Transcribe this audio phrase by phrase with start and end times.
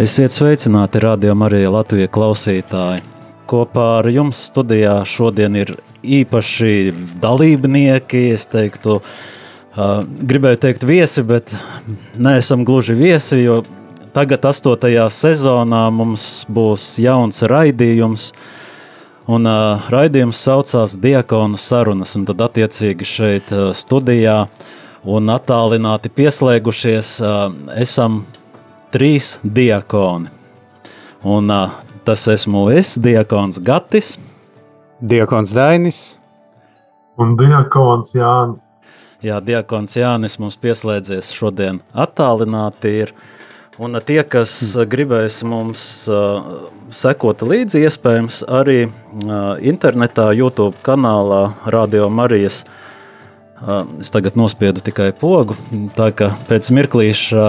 [0.00, 3.02] Esiet sveicināti rādījumā arī Latvijas klausītāji.
[3.50, 6.70] Kopā ar jums studijā šodien ir īpaši
[7.20, 9.90] dalībnieki, es teiktu, uh,
[10.30, 11.52] gribēju teikt viesi, bet
[12.16, 13.58] neesam gluži viesi, jo
[14.16, 18.30] tagad astotajā sezonā mums būs jauns raidījums,
[19.28, 24.46] un uh, raidījums saucās Diakonu sarunas, un tad attiecīgi šeit uh, studijā
[25.04, 28.22] un attālināti pieslēgušies uh, esam
[28.94, 30.30] trīs diakoni.
[31.24, 34.14] Un uh, tas esmu es, diakons Gatis,
[35.00, 36.00] diakons Dainis
[37.20, 38.62] un diakons Jānis.
[39.20, 43.12] Jā, diakons Jānis mums pieslēdzies šodien attālināti ir.
[43.80, 44.52] Un tie, kas
[44.92, 45.82] gribēs mums
[46.12, 52.79] uh, sekot līdzi, iespējams, arī uh, internetā, YouTube kanālā Radio Marijas uh,
[54.00, 55.52] Es tagad nospiedu tikai pogu,
[55.92, 57.42] tā ka pēc mirklīša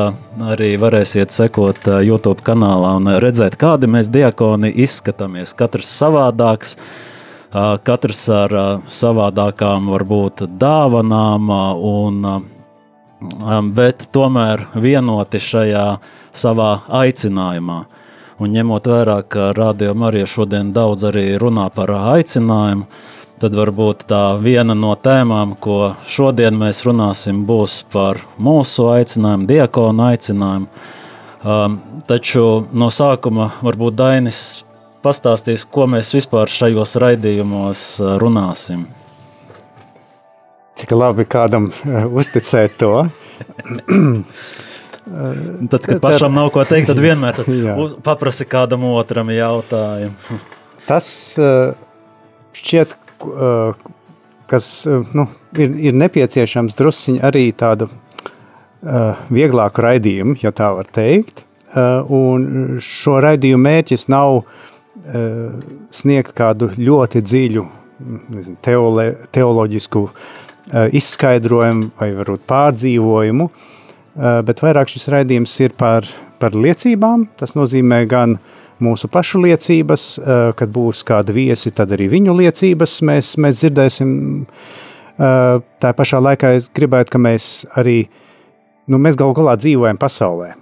[0.52, 5.54] arī varēsiet sekot YouTube kanālā un redzēt, kādi mēs diakoni izskatāmies.
[5.56, 6.76] Katrs savādāks,
[7.88, 8.56] katrs ar
[8.92, 11.48] savādākām varbūt dāvanām,
[11.80, 12.28] un,
[13.72, 15.86] bet tomēr vienoti šajā
[16.36, 16.74] savā
[17.06, 17.80] aicinājumā.
[18.42, 22.90] Un ņemot vērā, ka Radio Marija šodien daudz arī runā par aicinājumu,
[23.42, 30.10] tad varbūt tā viena no tēmām, ko šodien mēs runāsim, būs par mūsu aicinājumu, diakonu
[30.12, 30.68] aicinājumu.
[31.42, 34.42] Um, taču no sākuma varbūt Dainis
[35.02, 38.86] pastāstīs, ko mēs vispār šajos raidījumos uh, runāsim.
[40.78, 42.94] Cik labi kādam uh, uzticēt to.
[45.72, 47.50] tad, kad pašam nav ko teikt, tad vienmēr tad
[48.08, 50.42] paprasi kādam otram jautājumu.
[50.86, 51.08] Tas
[51.42, 51.74] uh,
[52.58, 53.01] šķiet,
[54.52, 54.68] kas
[55.16, 55.28] nu,
[55.58, 57.88] ir, ir nepieciešams drusciņi arī tādu
[59.32, 61.46] vieglāku raidījumu, ja tā var teikt.
[62.12, 64.42] Un šo raidījumu mērķis nav
[65.94, 67.66] sniegt kādu ļoti dziļu
[68.34, 70.08] nezinu, teole, teoloģisku
[70.98, 73.48] izskaidrojumu vai varbūt pārdzīvojumu,
[74.48, 76.08] bet vairāk šis raidījums ir par,
[76.42, 77.28] par liecībām.
[77.40, 80.08] Tas nozīmē gan uh, mūsu pašu liecības,
[80.58, 84.16] kad būs kādi viesi, tad arī viņu liecības mēs, mēs dzirdēsim.
[85.18, 88.00] Tā pašā laikā es gribētu, ka mēs arī,
[88.90, 90.56] nu, mēs galu galā dzīvojam pasaulē.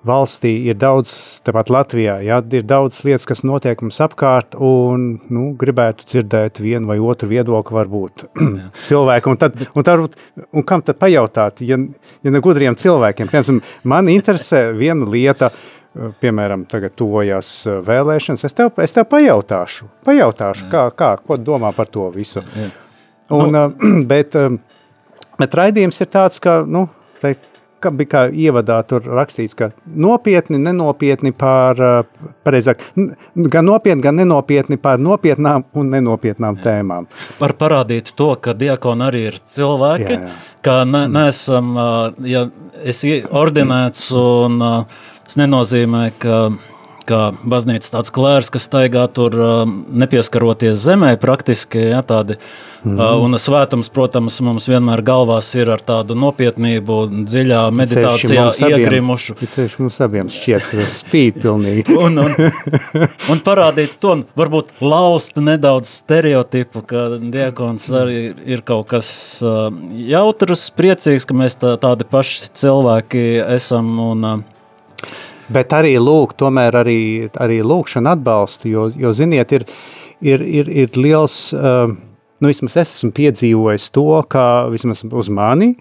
[0.00, 1.10] Valstī ir daudz,
[1.44, 6.88] tāpat Latvijā, ja, ir daudz lietas, kas notiek mums apkārt, un nu, gribētu dzirdēt vienu
[6.88, 8.24] vai otru viedokli, varbūt
[8.88, 9.34] cilvēku.
[9.34, 10.16] Un, tad, un, tad,
[10.56, 11.76] un kam tad pajautāt, ja,
[12.24, 13.28] ja ne gudriem cilvēkiem?
[13.28, 13.60] Piemēram,
[13.92, 19.90] man interesē viena lieta, uh, piemēram, tagad tuvojās eh, vēlēšanas, es tev, es tev pajautāšu,
[20.06, 22.44] pajautāšu kā, kā, ko domā par to visu.
[22.56, 22.70] Jā.
[23.34, 23.66] Un, nu,
[24.10, 24.58] bet, eh,
[25.40, 26.86] bet raidījums ir tāds, ka, nu,
[27.22, 27.34] te,
[27.82, 32.86] ka bija kā ievadā tur rakstīts, ka nopietni, nenopietni eh, pareizāk,
[33.34, 36.68] gan nopietni, gan nenopietni pār nopietnām un nenopietnām jā.
[36.70, 37.10] tēmām.
[37.42, 40.34] Par parādīt to, ka diakoni arī ir cilvēki, jā, jā.
[40.62, 41.74] ka ne, neesam,
[42.30, 42.46] ja
[42.86, 44.60] esi ordinēts un
[45.30, 46.38] Tas nenozīmē, ka
[47.06, 49.36] kā baznīca tāds klērs, kas staigā tur
[50.02, 52.34] nepieskaroties zemē, praktiski ja, tādi.
[52.82, 53.22] Mm -hmm.
[53.24, 56.96] Un svētums, protams, mums vienmēr galvās ir ar tādu nopietnību,
[57.28, 59.34] dziļā meditācijā iegrimušu.
[59.54, 61.96] Ceļš mums abiem šķiet spīd pilnīgi.
[62.04, 62.30] un, un,
[63.30, 69.42] un parādīt to, varbūt laust nedaudz stereotipu, ka diakons arī ir kaut kas
[69.94, 74.44] jautrs, priecīgs, ka mēs tā, tādi paši cilvēki esam un
[75.50, 77.00] Bet arī lūk, tomēr arī,
[77.42, 79.64] arī lūkšana atbalstu, jo, jo ziniet, ir,
[80.22, 81.90] ir, ir, ir liels, uh,
[82.40, 85.74] nu vismaz es esmu piedzīvojis to, ka vismaz uz mani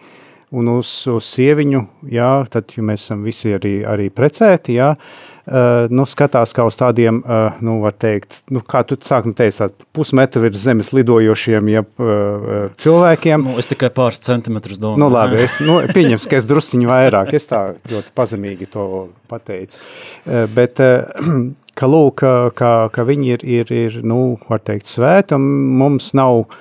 [0.55, 5.85] un uz, uz sieviņu, jā, tad, jo mēs esam visi arī, arī precēti, jā, uh,
[5.93, 9.87] nu, skatās kā uz tādiem, uh, nu, var teikt, nu, kā tu sākam teikt, tādu
[9.95, 13.45] pusmetru virs zemes lidojošiem ja, uh, cilvēkiem.
[13.45, 15.03] Nu, es tikai pāris centimetrus domāju.
[15.03, 18.87] Nu, labi, es, nu, pieņems, ka es drusciņu vairāk, es tā ļoti pazemīgi to
[19.29, 19.83] pateicu.
[20.25, 21.29] Uh, bet, uh,
[21.79, 22.25] ka lūk,
[22.57, 26.59] ka, ka viņi ir, ir, ir, nu, var teikt, svēti, un mums nav uh,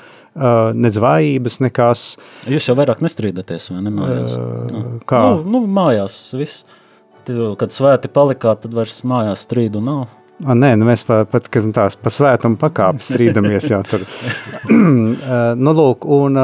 [0.79, 2.05] nedz vājības, nekas.
[2.51, 4.37] Jūs jau vairāk nestrīdaties, vai ne mājās?
[4.37, 5.23] Uh, kā?
[5.39, 6.67] Nu, nu, mājās viss
[7.59, 10.07] kad svēti palikāt, tad vairs mājās strīdu nav.
[10.47, 14.05] A, nē, nu mēs pat, pat kad tās pa svētumu pakāpi strīdamies jau tur.
[15.65, 16.39] nu, lūk, un,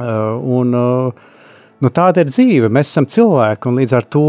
[0.00, 2.72] un nu, tāda ir dzīve.
[2.72, 4.26] Mēs esam cilvēki, un līdz ar to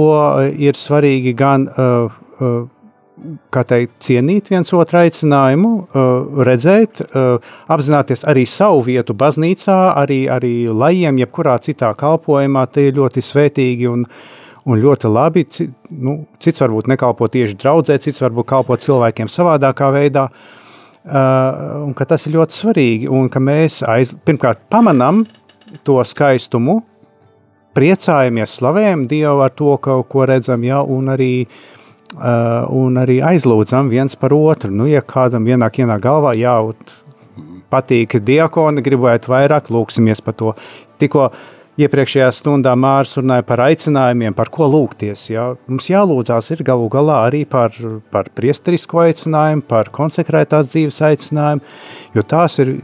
[0.60, 1.70] ir svarīgi gan
[3.54, 5.72] kā teikt, cienīt viens otru aicinājumu,
[6.48, 7.04] redzēt,
[7.72, 13.90] apzināties arī savu vietu baznīcā, arī, arī lajiem, jebkurā citā kalpojumā, tie ir ļoti svētīgi
[13.92, 14.08] un,
[14.66, 15.46] un ļoti labi,
[15.94, 22.10] nu, cits varbūt nekalpo tieši draudzē, cits varbūt kalpo cilvēkiem savādākā veidā, uh, un ka
[22.10, 25.22] tas ir ļoti svarīgi, un ka mēs aiz, pirmkārt pamanam
[25.86, 26.82] to skaistumu,
[27.78, 31.80] priecājamies, slavējam Dievu ar to, ko redzam, ja, un arī Uh,
[32.14, 34.72] un arī aizlūdzam viens par otru.
[34.74, 36.60] Nu, ja kādam ienāk, ienāk galvā, jā,
[37.74, 40.54] patīk diakoni, gribētu vairāk, lūksimies par to.
[41.02, 41.32] Tikko
[41.82, 45.26] iepriekšējā stundā Mārcis runāja par aicinājumiem, par ko lūgties.
[45.34, 45.48] Ja?
[45.70, 47.74] Mums jālūdzās ir galu galā arī par,
[48.14, 51.66] par priesterisku aicinājumu, par konsekrētās dzīves aicinājumu,
[52.14, 52.76] jo tās ir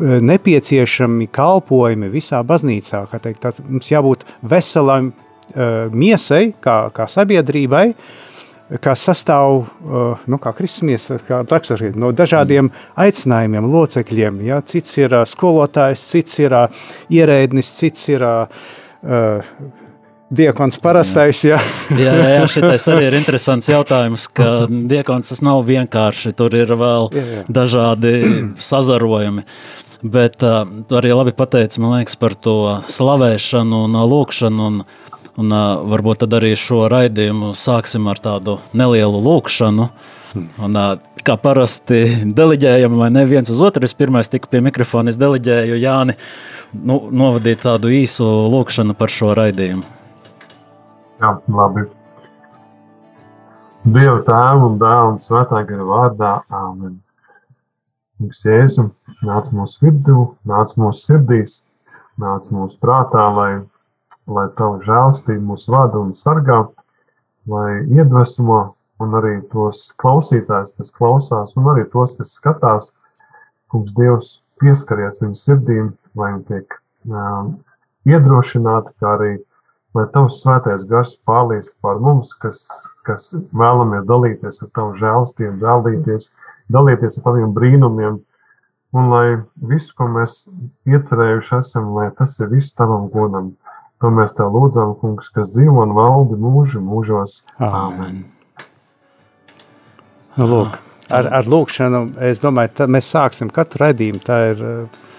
[0.00, 3.06] nepieciešami kalpojumi visā baznīcā.
[3.14, 5.14] Teikt, tāds, mums jābūt veselam
[5.92, 8.26] miesai, kā, kā sabiedrībai, uh,
[8.78, 12.70] kas sastāv uh, nu, raksturīgi, no dažādiem
[13.00, 14.40] aicinājumiem, locekļiem.
[14.46, 14.60] Ja?
[14.62, 18.62] Cits ir uh, skolotājs, cits ir uh, ierēdnis, cits ir uh,
[20.30, 21.42] diakons parastais.
[21.48, 21.58] Jā,
[21.90, 26.70] jā, jā, jā šitais arī ir interesants jautājums, ka diakons tas nav vienkārši, tur ir
[26.70, 27.44] vēl jā, jā.
[27.50, 28.16] dažādi
[28.70, 29.46] sazarojumi.
[30.00, 34.70] Bet uh, tu arī labi pateici, man liekas, par to slavēšanu un lūkšanu.
[34.70, 34.84] Un,
[35.38, 39.86] Un, uh, varbūt tad arī šo raidījumu sāksim ar tādu nelielu lūkšanu.
[40.62, 40.96] Un, uh,
[41.26, 42.00] kā parasti
[42.34, 43.86] deleģējam, vai ne viens uz otru.
[43.86, 46.16] Es pirmais tiku pie mikrofona, es deleģēju Jāni
[46.74, 49.86] nu, novadīt tādu īsu lūkšanu par šo raidījumu.
[51.20, 51.86] Jā, labi.
[53.84, 56.34] Dieva tēva un dēla un svētā gara vārdā.
[56.52, 56.98] Āmen.
[58.20, 58.90] Kungs, Jēzu,
[59.24, 61.62] nāc mūsu vidū, nāc mūsu sirdīs,
[62.20, 63.52] nāc mūsu prātā, lai
[64.30, 66.62] lai tavu žēlstību mūs vada un sargā,
[67.50, 68.60] lai iedvesmo
[69.00, 72.92] un arī tos klausītājs, kas klausās, un arī tos, kas skatās,
[73.72, 76.76] kungs Dievs pieskaries viņu sirdīm, lai viņi tiek
[77.08, 77.54] um,
[78.08, 79.32] iedrošināti, kā arī
[79.96, 82.62] lai tavs svētais gars pārliest pār mums, kas,
[83.06, 86.30] kas vēlamies dalīties ar tavu žēlstību, dalīties,
[86.70, 88.20] dalīties ar taviem brīnumiem,
[88.94, 89.26] un lai
[89.70, 90.44] visu, ko mēs
[90.90, 93.54] iecerējuši esam, lai tas ir viss tavam godam.
[94.00, 97.42] To mēs tev lūdzam, kungs, kas dzīvo un valdi mūžu mūžos.
[97.60, 98.22] Āmen.
[100.38, 100.78] Nu, lūk,
[101.12, 104.22] ar, ar lūkšanu, es domāju, mēs sāksim katru redzījumu.
[104.24, 104.64] Tā ir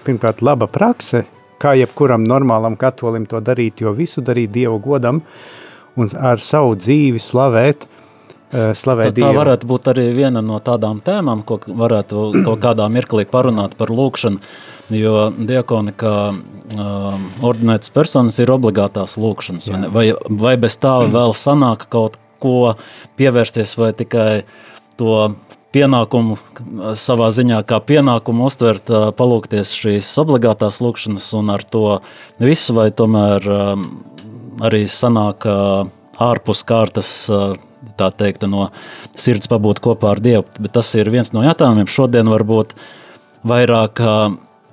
[0.02, 1.22] pirmkārt laba prakse,
[1.62, 5.22] kā jebkuram normālam katolim to darīt, jo visu darīt Dievu godam
[5.94, 7.86] un ar savu dzīvi slavēt,
[8.52, 9.30] slavēt tā, Dievu.
[9.30, 13.92] Tā varētu būt arī viena no tādām tēmām, ko varētu kaut kādā mirklī parunāt par
[13.94, 14.42] lūkšanu
[14.92, 19.70] Jo diakoni, kā um, ordinētas personas, ir obligātās lūkšanas.
[19.70, 20.04] Vai, vai,
[20.42, 22.74] vai bez tā vēl sanāk kaut ko
[23.20, 24.42] pievērsties, vai tikai
[25.00, 25.32] to
[25.72, 26.36] pienākumu
[26.98, 31.86] savā ziņā, kā pienākumu uztvert, palūkties šīs obligātās lūkšanas un ar to
[32.42, 33.48] visu, vai tomēr
[34.68, 35.46] arī sanāk
[36.20, 37.14] ārpus kārtas.
[37.98, 38.70] Tā teikt, no
[39.18, 40.46] sirds pabūt kopā ar Dievu.
[40.62, 41.90] Bet tas ir viens no jautājumiem.
[41.90, 42.76] Šodien varbūt
[43.48, 44.00] vairāk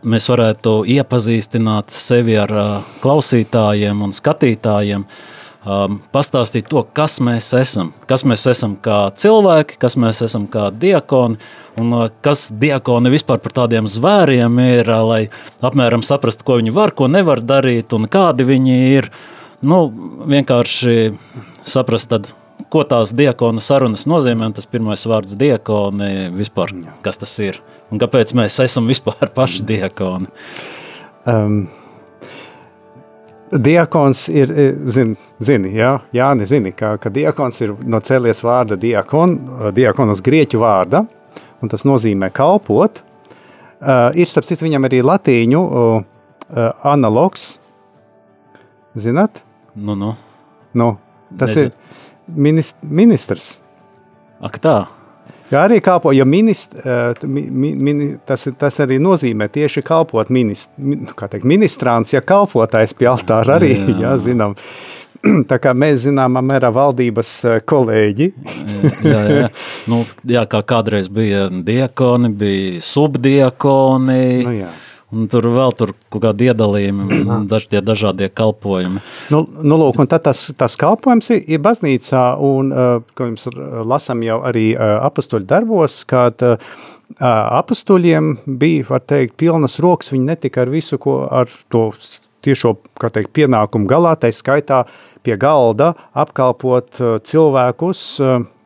[0.04, 2.54] mēs varētu iepazīstināt sevi ar
[3.04, 5.06] klausītājiem un skatītājiem,
[5.66, 7.92] um, pastāstīt to, kas mēs esam.
[8.10, 11.40] Kas mēs esam kā cilvēki, kas mēs esam kā diakoni,
[11.80, 15.22] un uh, kas diakoni vispār par tādiem zvēriem ir, uh, lai
[15.66, 19.12] apmēram saprastu, ko viņi var, ko nevar darīt un kādi viņi ir.
[19.60, 19.90] Nu,
[20.24, 21.18] vienkārši
[21.60, 22.30] saprast, tad,
[22.70, 24.52] ko tās diakonu sarunas nozīmē.
[24.56, 26.74] Tas pirmais vārds diakoni vispār,
[27.06, 27.60] kas tas ir
[27.90, 30.32] un kāpēc mēs esam vispār paši diakoni.
[31.30, 31.62] Um,
[33.50, 34.52] Diakons ir,
[34.94, 39.34] zini, zini jā, Jāni, zini, ka, ka diakons ir no cēlies vārda diakon,
[39.74, 41.02] diakonas grieķu vārda,
[41.58, 43.02] un tas nozīmē kalpot.
[43.80, 45.98] Uh, ir, starp citu, viņam arī latīņu uh,
[46.92, 47.56] analogs,
[48.94, 49.42] zināt?
[49.74, 50.14] Nu, nu.
[50.78, 50.92] Nu,
[51.34, 51.72] tas Nezinu.
[51.74, 52.00] ir
[52.36, 53.58] minist, ministrs.
[54.40, 54.78] Ak tā.
[55.50, 56.76] Jā, arī kalpo, jo minist,
[57.26, 57.94] mi, mi,
[58.26, 63.74] tas, tas arī nozīmē tieši kalpot minist, nu, teikt, ministrāns, ja kalpotājs pie altāra arī,
[63.74, 64.54] jā, jā zinām.
[65.50, 67.32] Tā kā mēs zinām, mērā valdības
[67.68, 68.30] kolēģi.
[69.04, 69.50] jā, jā.
[69.90, 74.22] Nu, jā, kā kādreiz bija diakoni, bija subdiakoni.
[74.46, 74.70] Nu, jā.
[75.10, 79.02] Un tur vēl tur kaut kādi iedalījumi, daž, tie dažādie kalpojumi.
[79.34, 82.70] Nu, nu lūk, un tad tas, tas kalpojums ir, ir baznīcā, un,
[83.18, 83.48] ko jums
[83.90, 86.46] lasam jau arī apastuļu darbos, kad
[87.18, 91.88] apastuļiem bija, var teikt, pilnas rokas, viņi netika ar visu, ko ar to
[92.46, 94.84] tiešo, kā teikt, pienākumu galā, tai skaitā
[95.26, 98.04] pie galda apkalpot cilvēkus,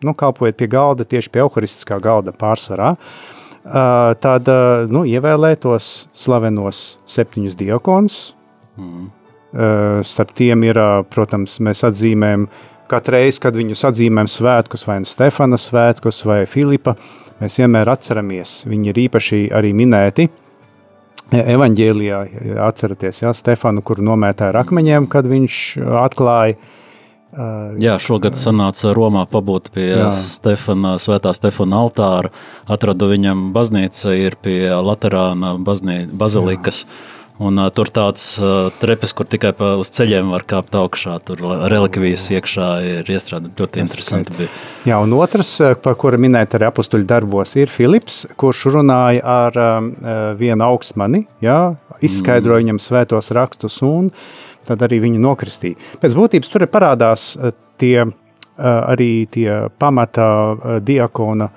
[0.04, 2.98] nu, kalpojot pie galda tieši pie euharistiskā galda pārsvarā.
[2.98, 4.50] Uh, tad
[4.91, 8.20] nu, ievēlētos slavenos septiņus diakonus.
[8.79, 9.10] Mm.
[10.03, 10.79] Starp tiem ir,
[11.13, 12.48] protams, mēs atzīmējam
[12.91, 16.96] katru reizi, kad viņus atzīmējam svētkus, vai nu Stefana svētkus, vai Filipa,
[17.39, 18.63] mēs vienmēr atceramies.
[18.70, 20.27] Viņi ir īpaši arī minēti
[21.34, 22.20] evaņģēlijā,
[22.62, 25.60] atceraties, jā, Stefanu, kuru nomētāja ar akmeņiem, kad viņš
[26.03, 26.60] atklāja.
[27.82, 30.12] Jā, šogad sanāca Romā pabūt pie jā.
[30.13, 32.30] Stefana, svētā Stefana altāra,
[32.70, 36.86] atradu viņam baznīca ir pie Laterāna baznī, bazilikas.
[36.86, 37.20] Jā.
[37.42, 41.16] Un, uh, tur tāds uh, trepes, kur tikai pa, uz ceļiem var kāpt augšā.
[41.25, 43.56] Tur relikvijas iekšā ir iestrādāta.
[43.58, 44.36] Ļoti interesanti.
[44.38, 44.52] Bija.
[44.86, 49.90] Jā, un otrs, par kuru minēt arī apstuļu darbos, ir Filips, kurš runāja ar um,
[50.38, 51.74] vienu augstmani, jā,
[52.06, 52.68] izskaidroja mm.
[52.68, 54.12] viņam svētos rakstus un
[54.67, 55.79] tad arī viņu nokristīja.
[56.01, 57.34] Pēc būtības tur parādās
[57.82, 58.05] tie
[58.58, 59.48] arī tie
[59.82, 61.48] pamata diakona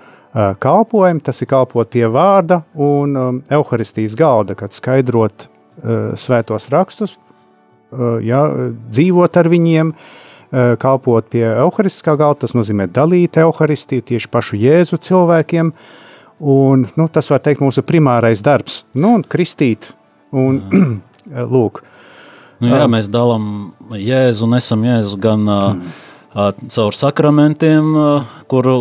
[0.60, 7.18] kalpojumi, tas ir kalpot pie vārda un evaharistijas galda, kad skaidrot Eh, svētos rakstus,
[7.92, 8.40] eh, ja,
[8.88, 14.96] dzīvot ar viņiem, eh, kalpot pie evaharistiskā galda, tas nozīmē dalīt evaharistiju tieši pašu Jēzu
[14.96, 15.72] cilvēkiem,
[16.40, 19.92] un nu, tas var teikt mūsu primārais darbs, nu, un kristīt,
[20.32, 20.62] un
[21.54, 21.82] lūk.
[22.60, 23.48] Nu, jā, mēs dalām
[23.92, 25.90] Jēzu, nesam Jēzu gan mm.
[26.72, 27.90] caur sakramentiem,
[28.48, 28.76] kuru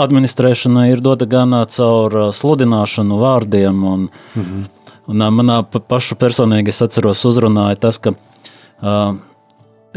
[0.00, 4.68] administrēšana ir dota gan caur sludināšanu vārdiem un mm -hmm
[5.10, 8.14] Un manā pašu personīgi es atceros uzrunāja tas, ka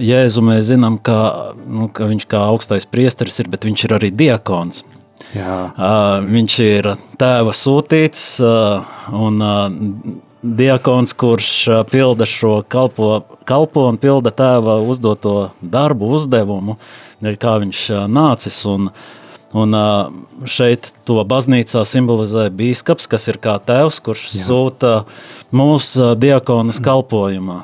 [0.01, 4.09] Jēzu mēs zinām, ka, nu, ka viņš kā augstais priesteris ir, bet viņš ir arī
[4.09, 4.81] diakons.
[5.37, 5.57] Jā.
[6.25, 6.89] Viņš ir
[7.21, 9.45] tēva sūtīts un
[10.43, 11.49] diakons, kurš
[11.91, 16.77] pilda šo kalpo, kalpo un pilda tēva uzdoto darbu, uzdevumu,
[17.21, 18.63] kā viņš nācis.
[18.69, 18.91] Un,
[19.53, 19.75] Un
[20.49, 24.47] šeit to baznīcā simbolizē biskups, kas ir kā tēvs, kurš Jā.
[24.47, 24.93] sūta
[25.53, 27.59] mūsu diakonas kalpojumā.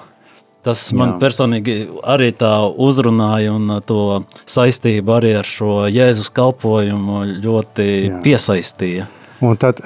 [0.62, 1.18] Tas man Jā.
[1.24, 8.20] personīgi arī tā uzrunāja, un to saistību arī ar šo Jēzus kalpojumu ļoti Jā.
[8.22, 9.10] piesaistīja.
[9.46, 9.80] Un tad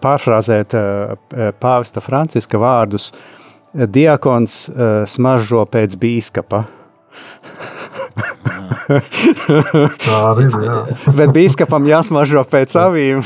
[0.00, 0.74] pārfrāzēt
[1.60, 3.10] pāvesta Franciska vārdus,
[3.74, 4.62] diakons
[5.12, 6.64] smaržo pēc bīskapa.
[8.88, 10.56] Tā arī ir.
[10.64, 10.78] Jā.
[11.18, 13.20] Bet biskupam jāsmažo pēc avīm.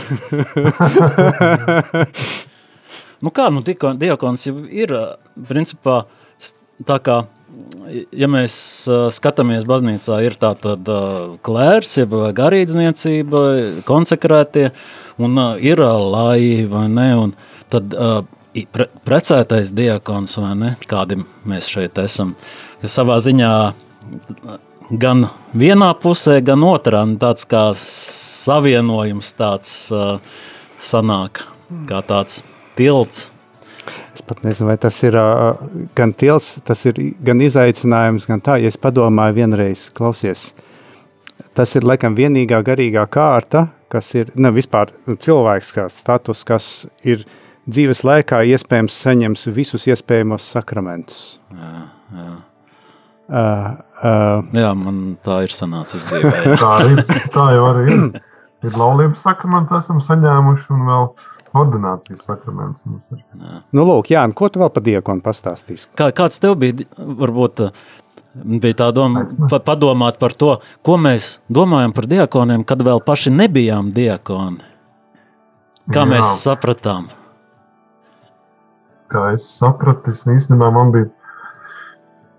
[3.23, 4.95] nu kā, nu diakons jau ir,
[5.49, 6.03] principā,
[6.89, 7.21] tā kā,
[8.11, 8.57] ja mēs
[9.15, 10.91] skatāmies baznīcā, ir tā tad
[11.47, 13.45] klērs, jeb garīdzniecība,
[13.89, 14.71] konsekrētie,
[15.19, 17.35] un ir lai, vai ne, un
[17.73, 17.95] tad
[18.73, 22.37] pre, precētais diakons, vai ne, kādi mēs šeit esam,
[22.85, 23.53] savā ziņā
[24.93, 25.27] gan
[25.57, 27.05] vienā pusē, gan otrā.
[27.09, 30.19] Nu, tāds kā savienojums tāds uh,
[30.83, 31.45] sanāk,
[31.89, 32.43] kā tāds
[32.79, 33.29] tilts.
[34.13, 35.63] Es pat nezinu, vai tas ir uh,
[35.99, 40.51] gan tilts, tas ir gan izaicinājums, gan tā, ja es padomāju vienreiz, klausies,
[41.57, 46.69] tas ir laikam vienīgā garīgā kārta, kas ir, ne vispār cilvēks kā status, kas
[47.05, 47.27] ir
[47.69, 51.21] dzīves laikā iespējams saņems visus iespējamos sakramentus.
[51.55, 51.85] Jā,
[52.17, 52.33] jā.
[53.33, 53.69] Uh,
[54.03, 56.57] uh, Jā, man tā ir sanācis dzīvē.
[56.65, 58.03] tā, ir, tā jau arī ir.
[58.63, 61.07] Ir laulības sakraments, esam saņēmuši, un vēl
[61.59, 63.23] ordinācijas sakraments mums ir.
[63.39, 63.63] Jā.
[63.75, 65.89] Nu, lūk, Jāni, ko tu vēl par diakonu pastāstīsi?
[65.99, 67.65] Kā, kāds tev bija, varbūt,
[68.35, 73.33] bija tā doma pa, padomāt par to, ko mēs domājam par diakoniem, kad vēl paši
[73.35, 74.63] nebijām diakoni?
[75.93, 76.11] Kā Jā.
[76.15, 77.11] mēs sapratām?
[79.13, 81.11] Kā es sapratu, es īstenībā man bija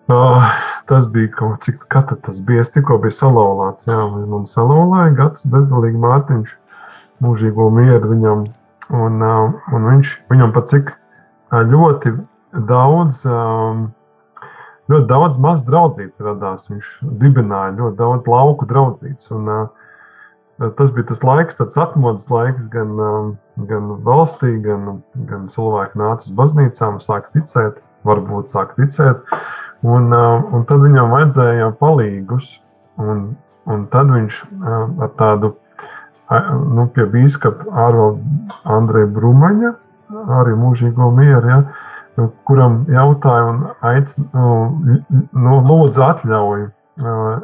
[0.07, 0.43] Uh,
[0.85, 2.61] tas bija kaut cik, kad tas bija.
[2.61, 6.51] Es tikko biju salauzts, jā, man salauzāja gads bezdalīgi Mārtiņš,
[7.23, 8.41] mūžīgo mieru viņam.
[8.91, 10.91] Un, uh, un viņš viņam pat cik
[11.71, 12.11] ļoti
[12.67, 13.85] daudz, um,
[14.93, 16.69] ļoti daudz maz draudzītas radās.
[16.71, 18.69] Viņš dibināja ļoti daudz lauku
[19.65, 19.89] uh,
[20.77, 22.93] tas bija tas laiks, tāds atmodas laiks gan,
[23.69, 29.23] gan valstī, gan, gan cilvēki nāca uz baznīcām, sāka ticēt, varbūt sāka ticēt.
[29.83, 32.59] Un, un tad viņam vajadzēja palīgus.
[33.01, 33.33] Un,
[33.67, 34.39] un tad viņš
[35.01, 35.55] ar tādu
[36.29, 37.89] nu, pie biskupa
[38.69, 39.73] Andreja Brumaņa,
[40.39, 41.59] arī mūžīgo mieru, ja,
[42.47, 44.47] kuram jautāja un aicina,
[45.33, 47.43] nu, lūdza atļauju uh,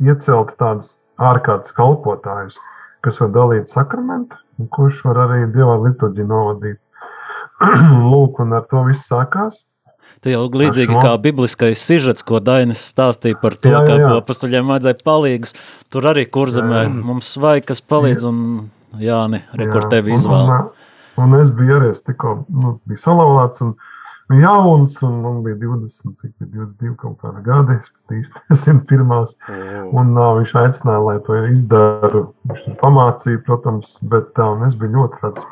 [0.00, 2.60] iecelt tādus ārkārtas kalpotājus,
[3.04, 6.80] kas var dalīt sakramentu, un kurš var arī dievā liturģiju novadīt.
[8.12, 9.66] Lūk, un ar to viss sākās.
[10.20, 14.10] Tā jau līdzīgi kā bibliskais sižets, ko Dainis stāstīja par to, jā, jā, jā.
[14.18, 15.54] ka pastuļiem vajadzēja palīgus.
[15.92, 16.90] Tur arī kurzemē jā.
[17.08, 18.42] mums vajag, kas palīdz, un
[19.00, 20.50] Jāni, re, kur tevi izvēl.
[20.50, 20.79] Un, un,
[21.24, 23.74] un es biju arī, es tikko nu, biju salauzāts, un
[24.30, 28.84] jauns, un man bija 20, cik bija 22 kaut kādi gadi, es pat īsti nezinu,
[28.90, 29.36] pirmās.
[29.90, 32.28] Un uh, viņš aicināja, lai to izdaru.
[32.50, 35.46] Viņš tur pamācīja, protams, bet uh, es biju ļoti tāds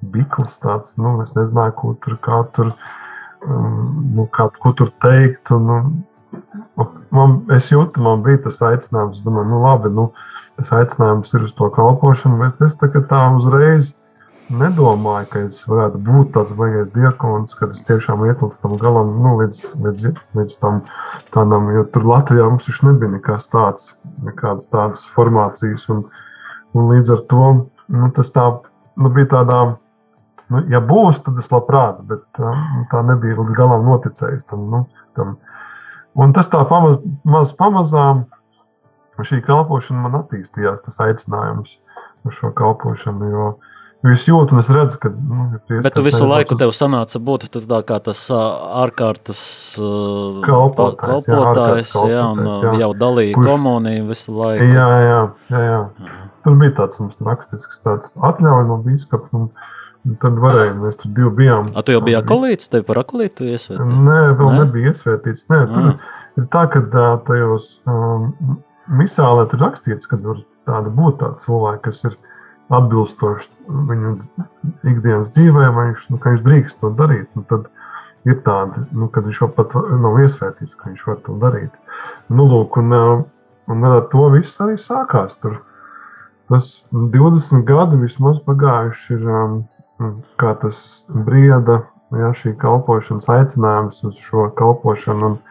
[0.00, 2.72] bikls, tāds, nu, es nezināju, ko tur, kā tur,
[3.46, 5.52] um, nu, kā, ko tur teikt.
[5.54, 5.70] Un,
[6.80, 10.10] un, man, es jūtu, man bija tas aicinājums, es domāju, nu labi, nu,
[10.58, 13.94] tas aicinājums ir uz to kalpošanu, bet es tā, tā uzreiz
[14.50, 19.10] nedomāju, ka es varētu būt tāds baigais diakons, kad es tiešām iet līdz tam galam,
[19.22, 20.06] nu, līdz, līdz,
[20.38, 20.80] līdz tam
[21.34, 23.92] tādam, jo tur Latvijā mums taču nebija nekas tāds,
[24.26, 26.04] nekādas tādas formācijas, un,
[26.74, 27.46] un līdz ar to,
[27.94, 28.46] nu, tas tā,
[29.00, 29.60] nu, bija tādā,
[30.50, 34.84] nu, ja būs, tad es labprāt, bet um, tā nebija līdz galam noticējis tam, nu,
[35.18, 35.38] tam.
[36.18, 38.26] Un tas tā pamaz, maz pamazām,
[39.20, 41.76] šī kalpošana man attīstījās, tas aicinājums
[42.24, 43.69] uz šo kalpošanu, jo, uh,
[44.00, 45.10] Es jūtu, es redzu, ka.
[45.12, 46.62] Nu, Bet tu visu laiku tas...
[46.62, 49.42] tev sanāca būt tā kā tas ārkārtas
[50.46, 52.72] kalpotājs, kalpotājs jā, jā, un jā.
[52.80, 53.50] jau dalīja Kurš...
[53.50, 54.70] komuniju visu laiku.
[54.72, 55.18] Jā, jā,
[55.52, 55.60] jā.
[55.66, 55.82] jā.
[56.46, 59.28] Tur bija tāds mums rakstisks tāds atļauj no biskupa.
[59.36, 59.52] Un,
[60.08, 61.68] un tad varēja, mēs tur divi bijām.
[61.76, 64.00] A, tu jau biji akolīts, tev par akolītu iesvētīts?
[64.08, 64.62] Nē, vēl ne?
[64.62, 65.44] nebija iesvētīts.
[65.52, 66.10] Nē, tur ah.
[66.40, 68.30] ir tā, ka tajos um,
[68.96, 72.16] misālē tur rakstīts, ka tur tāda būtu tāda cilvēka, kas ir
[72.70, 73.48] atbilstoši
[73.90, 74.14] viņu
[74.86, 77.30] ikdienas dzīvē, vai viņš, nu, viņš drīkst to darīt.
[77.38, 77.68] Un tad
[78.28, 81.76] ir tādi, nu, kad viņš jau pat nav iesvētīts, ka viņš var to darīt.
[82.30, 82.94] Nu, lūk, un,
[83.70, 85.40] un ar to viss arī sākās.
[85.42, 85.60] Tur.
[86.50, 89.26] Tas 20 gadi vismaz pagājuši ir,
[90.40, 91.82] kā tas brieda,
[92.16, 95.34] ja, šī kalpošanas aicinājums uz šo kalpošanu.
[95.34, 95.42] Un,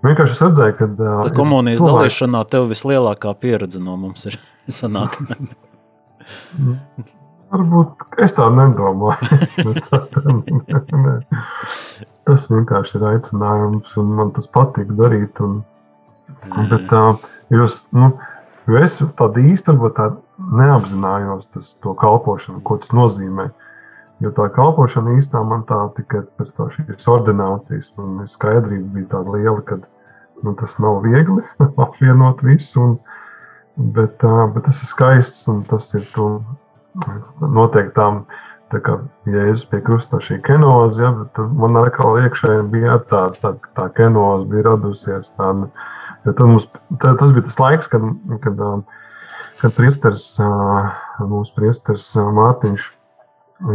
[0.00, 0.86] Vienkārši es redzēju, ka.
[0.96, 2.06] Tā komunijas cilvēki...
[2.06, 4.38] dalīšanā tev vislielākā pieredze no mums ir
[4.80, 5.36] sanākta.
[7.50, 9.38] Varbūt es tā nedomāju.
[9.42, 10.00] Es tā,
[10.94, 11.14] ne.
[12.28, 15.40] Tas vienkārši ir aicinājums, un man tas patīk darīt.
[15.42, 15.62] Un,
[16.52, 17.00] un, bet, tā,
[17.50, 18.12] jūs, nu,
[18.78, 20.10] es tādu īsti tā
[20.60, 23.50] neapzinājos tas, to kalpošanu, ko tas nozīmē.
[24.20, 29.38] Jo tā kalpošana īstenībā man tā tikai pēc tam šīs ordinācijas, un skaidrība bija tāda
[29.38, 29.80] liela, ka
[30.44, 31.42] nu, tas nav viegli
[31.86, 32.84] apvienot visu.
[32.84, 32.98] Un,
[33.76, 34.22] Bet,
[34.54, 36.06] bet tas ir skaists un tas ir
[37.40, 38.24] noteiktām.
[38.70, 43.56] Tā kā Jēzus pie krusta šī kenoze, ja, bet man atkal iekšēji bija tā, tā,
[43.74, 45.32] tā kenoze bija radusies.
[45.34, 45.66] Tāda,
[46.22, 46.68] tad mums,
[47.02, 48.06] tā, tas bija tas laiks, kad,
[48.44, 48.62] kad,
[49.58, 50.28] kad priesters,
[51.18, 52.86] mūsu priesters Mārtiņš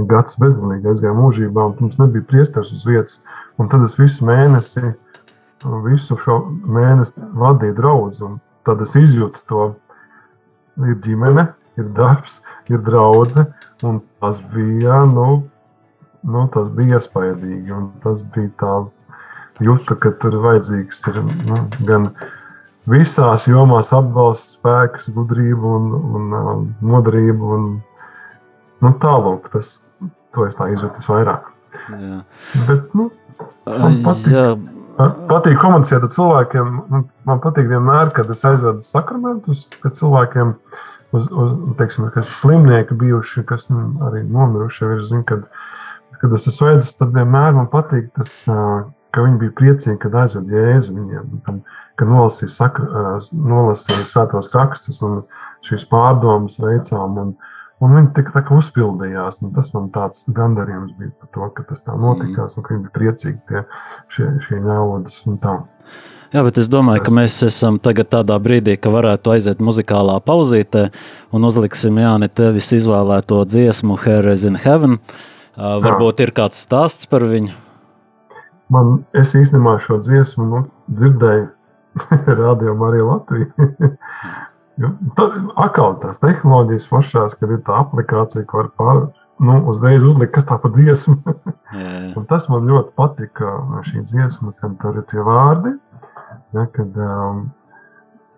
[0.09, 3.19] gads bezdalīgi aizgāja mūžībā, un mums nebija priesters uz vietas.
[3.59, 4.95] Un tad es visu mēnesi,
[5.85, 9.73] visu šo mēnesi vadīju draudzi, un tad es izjūtu to
[10.83, 11.47] ir ģimene,
[11.79, 13.47] ir darbs, ir draudzene.
[14.21, 15.43] Tas bija, nu,
[16.25, 17.81] nu, tas bija iespaidīgi.
[18.03, 18.75] Tas bija tā
[19.65, 22.09] jūta, ka tur vajadzīgs ir, nu, gan
[22.89, 27.57] visās jomās atbalsts, spēks, gudrība un, un, un um, nodarība.
[27.57, 27.67] Un,
[28.83, 29.77] nu, tālāk, tas
[30.35, 31.51] to es tā izjūtu visvairāk.
[31.91, 32.21] Jā.
[32.69, 33.09] Bet, nu,
[33.67, 34.33] man patīk.
[34.35, 34.47] Jā.
[34.95, 36.75] Patīk komunicēt ar cilvēkiem.
[37.27, 40.53] Man patīk vienmēr, kad es aizvedu sakramentus pie cilvēkiem,
[41.15, 44.91] uz, uz, teiksim, kas ir slimnieki bijuši, kas nu, arī nomiruši.
[44.95, 45.49] Ir, zin, kad,
[46.21, 50.51] kad es esmu veids, tad vienmēr man patīk tas, ka viņi bija priecīgi, kad aizved
[50.51, 51.41] Jēzu viņiem,
[51.99, 55.21] kad, nolasīja, sakra, nolasīja svētos rakstus un
[55.65, 57.19] šīs pārdomas veicām.
[57.19, 57.35] Un,
[57.83, 59.41] Un viņi tik tā kā uzpildījās.
[59.55, 62.59] Tas man tāds gandarījums bija par to, ka tas tā notikās mm.
[62.59, 63.63] un ka viņi bija priecīgi tie,
[64.11, 65.57] šie, šie ļaudis un tā.
[66.35, 70.87] Jā, bet es domāju, ka mēs esam tagad tādā brīdī, ka varētu aiziet muzikālā pauzītē
[71.35, 74.97] un uzliksim Jāni tevis izvēlēto dziesmu Here is in Heaven.
[75.55, 76.27] Uh, varbūt Jā.
[76.27, 77.53] ir kāds stāsts par viņu?
[78.73, 81.47] Man, es īstenībā šo dziesmu nu, dzirdēju
[82.41, 83.05] Radio Marija
[84.75, 85.13] Latvija.
[85.15, 89.01] Tad atkal tās tehnoloģijas foršās, kad ir tā aplikācija, ko var pār,
[89.39, 91.17] nu, uzreiz uzlikt, kas tā pa dziesmu.
[92.29, 95.75] tas man ļoti patika, šī dziesma, kad tur ir tie vārdi,
[96.55, 97.45] ja, kad, um,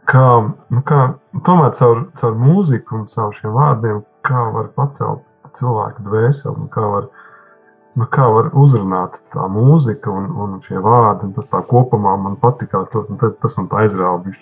[0.06, 0.28] kā,
[0.70, 1.02] nu, kā,
[1.46, 7.10] tomēr caur, caur mūziku un caur šiem vārdiem, kā var pacelt cilvēku dvēseli, kā var
[7.98, 11.28] nu, kā var uzrunāt tā mūzika un, un šie vārdi.
[11.28, 12.84] Un tas tā kopumā man patika.
[12.92, 14.22] Tas, man aizrāva.
[14.28, 14.34] Mm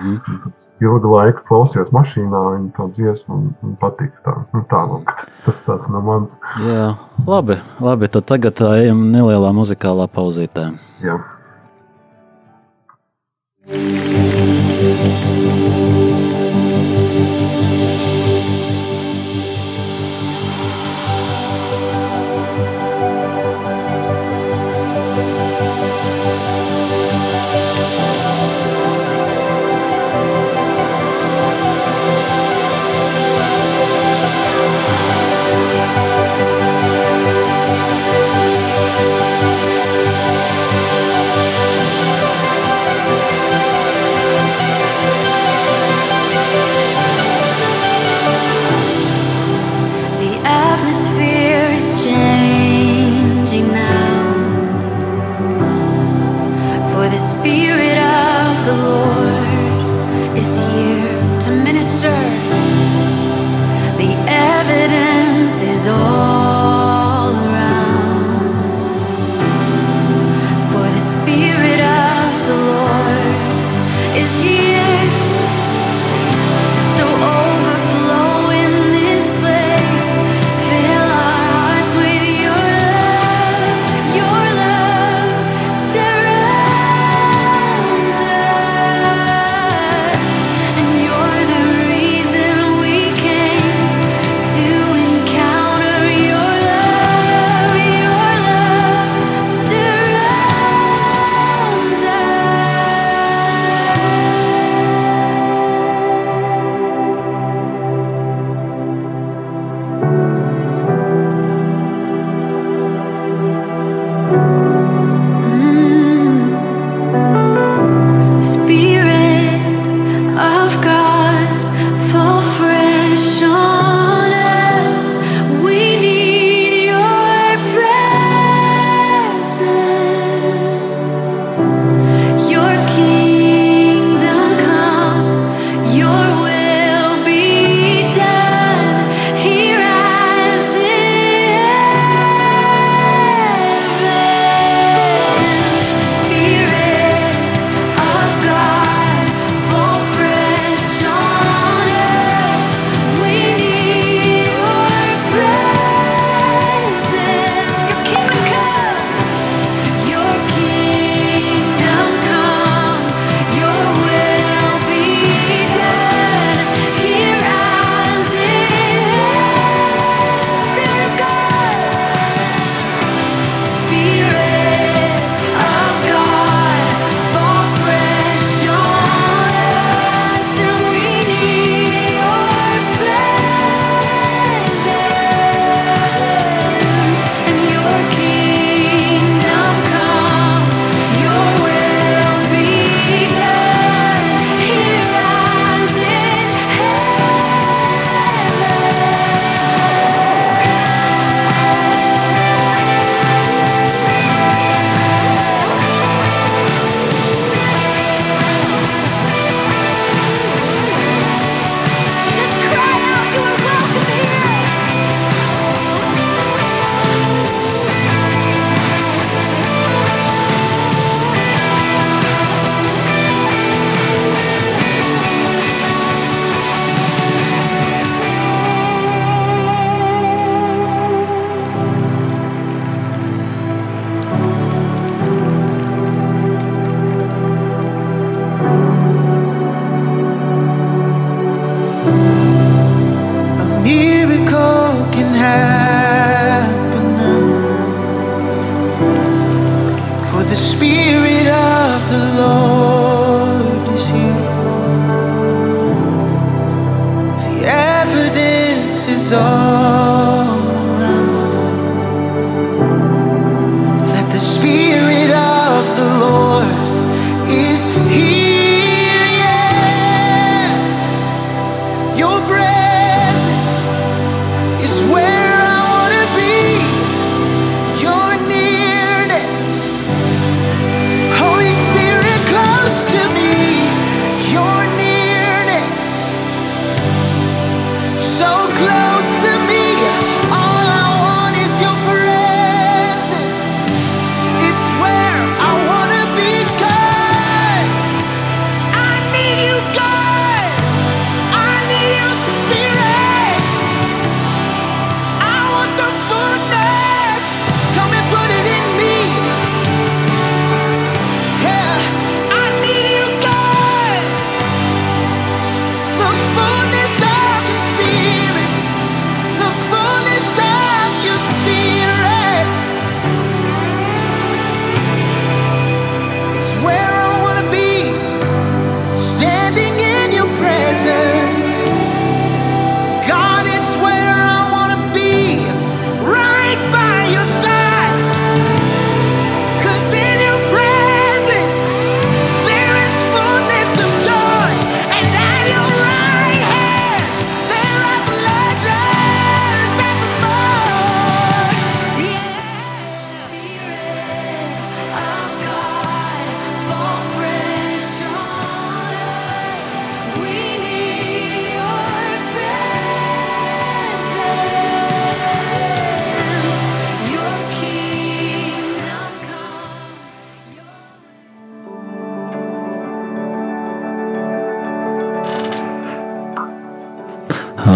[0.00, 0.52] -hmm.
[0.80, 4.16] Ilgu laiku klausījos mašīnā, viņa to dziesmu un, un patika.
[4.24, 6.40] Tā, nu, tā lūk, tas, tas tāds no mans.
[6.66, 6.94] Jā,
[7.26, 8.08] labi, labi.
[8.08, 10.72] Tad tagad ejam nelielā muzikālā pauzītē.
[11.04, 11.20] Jā.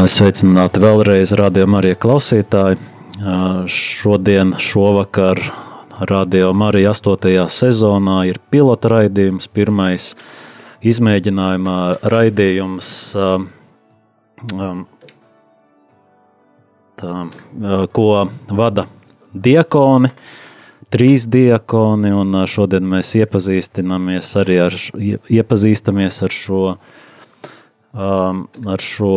[0.08, 2.78] Sveicināti vēlreiz rādījumā arī klausītāji.
[3.68, 5.40] Šodien, šovakar,
[6.08, 7.42] Radio Marija 8.
[7.52, 10.06] sezonā ir pilota raidījums, pirmais
[10.86, 11.74] izmēģinājumā
[12.08, 12.88] raidījums,
[17.02, 17.12] tā,
[17.98, 18.06] ko
[18.62, 18.86] vada
[19.34, 20.12] diakoni,
[20.94, 24.80] trīs diakoni, un šodien mēs iepazīstamies arī ar,
[25.36, 26.64] iepazīstamies ar šo,
[27.92, 29.14] ar šo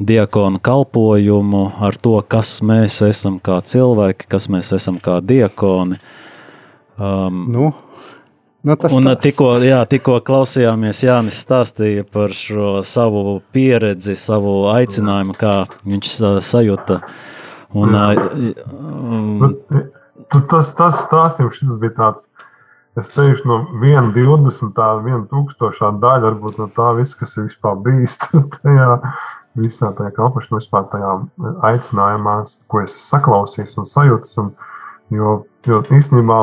[0.00, 6.00] diakonu kalpojumu, ar to, kas mēs esam kā cilvēki, kas mēs esam kā diakoni.
[7.00, 7.70] Um, nu,
[8.64, 9.14] nu un tā.
[9.28, 15.54] tikko, jā, tikko klausījāmies, Jānis stāstīja par šo savu pieredzi, savu aicinājumu, kā
[15.88, 16.16] viņš
[16.48, 17.00] sajūta.
[17.76, 19.50] Un, um,
[20.50, 22.30] tas, tas stāstījums bija tāds,
[22.98, 28.18] es teikšu, no 1,20 tā 1,000 daļa, varbūt no tā viss, kas ir vispār bijis
[28.56, 28.96] tajā
[29.58, 31.12] visā tajā kalpošanā, vispār tajā
[31.70, 32.36] aicinājumā,
[32.70, 34.36] ko es saklausījis un sajūtas.
[34.42, 34.50] Un,
[35.14, 36.40] jo, jo īstenībā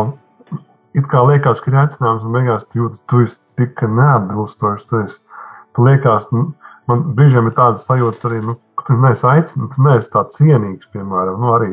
[0.98, 5.02] it kā liekas, ka ir aicinājums, un beigās tu jūtas, tu esi tik neatbilstošs, tu
[5.04, 5.44] esi,
[5.76, 6.50] tu liekas, nu,
[6.90, 10.92] man brīžiem ir tādas sajūtas arī, nu, ka tu neesi aicināts, tu neesi tā cienīgs,
[10.94, 11.72] piemēram, nu, arī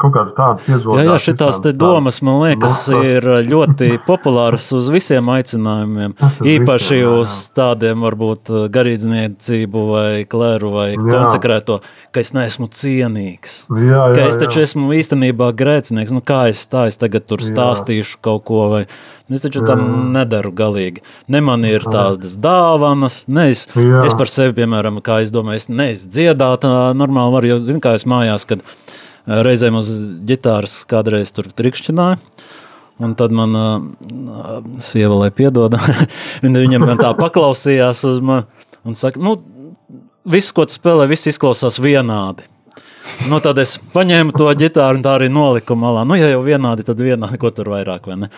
[0.00, 1.04] kaut kādas tādas iezūdas.
[1.06, 3.12] Jā, jā te domas, man liekas, no, tas...
[3.14, 6.16] ir ļoti populāras uz visiem aicinājumiem.
[6.54, 11.02] Īpaši visiem, uz tādiem, varbūt, garīdzniecību vai klēru vai jā.
[11.06, 11.80] konsekrēto,
[12.14, 13.60] ka es neesmu cienīgs.
[13.70, 14.70] Jā, jā, ka es taču jā.
[14.70, 16.14] esmu īstenībā grēcinieks.
[16.14, 18.24] Nu, kā es tā, es tagad tur stāstīšu jā.
[18.30, 18.86] kaut ko vai
[19.32, 19.70] Es taču jā.
[19.70, 21.00] tam nedaru galīgi.
[21.32, 24.02] Ne man ir tādas dāvanas, ne es, jā.
[24.04, 26.66] es par sevi, piemēram, kā es domāju, es neesmu dziedāt,
[27.00, 28.60] normāli varu, jo, zinu, kā es mājās, kad
[29.24, 29.90] Reizēm uz
[30.28, 32.20] ģitāras kādreiz tur trikšķināja.
[33.02, 35.74] Un tad man uh, sieva, lai piedod,
[36.44, 38.46] viņam tā paklausījās uz mani
[38.84, 39.38] un saka, nu,
[40.28, 42.46] viss, ko tu spēlē, viss izklausās vienādi.
[43.28, 46.04] Nu, tad es paņēmu to ģitāru un tā arī noliku malā.
[46.08, 48.30] Nu, ja jau vienādi, tad vienādi, ko tur vairāk vai ne.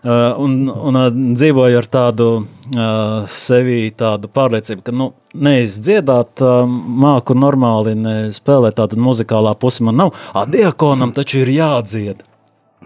[0.00, 6.62] Uh, un, un uh, dzīvoju ar tādu uh, sevi tādu pārliecību, ka, nu, neizdziedāt uh,
[7.04, 7.96] māku normāli,
[8.32, 10.16] spēlēt tādu muzikālā pusi man nav.
[10.32, 12.24] A, diakonam taču ir jādzied.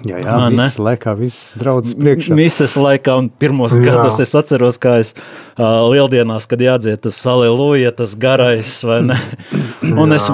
[0.03, 2.35] Jā, jā Man, visas laikā, visas draudzes priekšā.
[2.35, 3.85] Visas laikā, un pirmos jā.
[3.87, 9.19] gados es atceros, kā es uh, lieldienās, kad jādzied tas aleluja, tas garais, vai ne?
[10.03, 10.19] Un jā.
[10.19, 10.27] es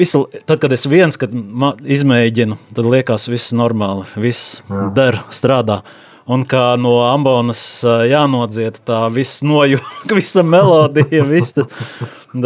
[0.00, 4.88] visu, tad, kad es viens, kad izmēģinu, tad liekas viss normāli, viss jā.
[4.98, 5.84] der, strādā.
[6.24, 7.60] Un kā no ambonas
[8.08, 11.68] jānodzied tā viss nojūg, visa melodija, viss tas,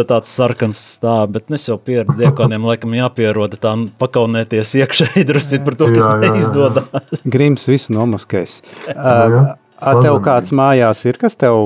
[0.08, 5.78] tāds sarkans tā, bet es jau pieredzu diekoniem, laikam jāpieroda tā pakaunēties iekšēji drusīt par
[5.78, 6.34] to, kas jā, jā, jā.
[6.34, 7.22] neizdodas.
[7.36, 8.60] Grims visu nomaskais.
[8.90, 11.62] Uh, a, tev kāds mājās ir, kas tev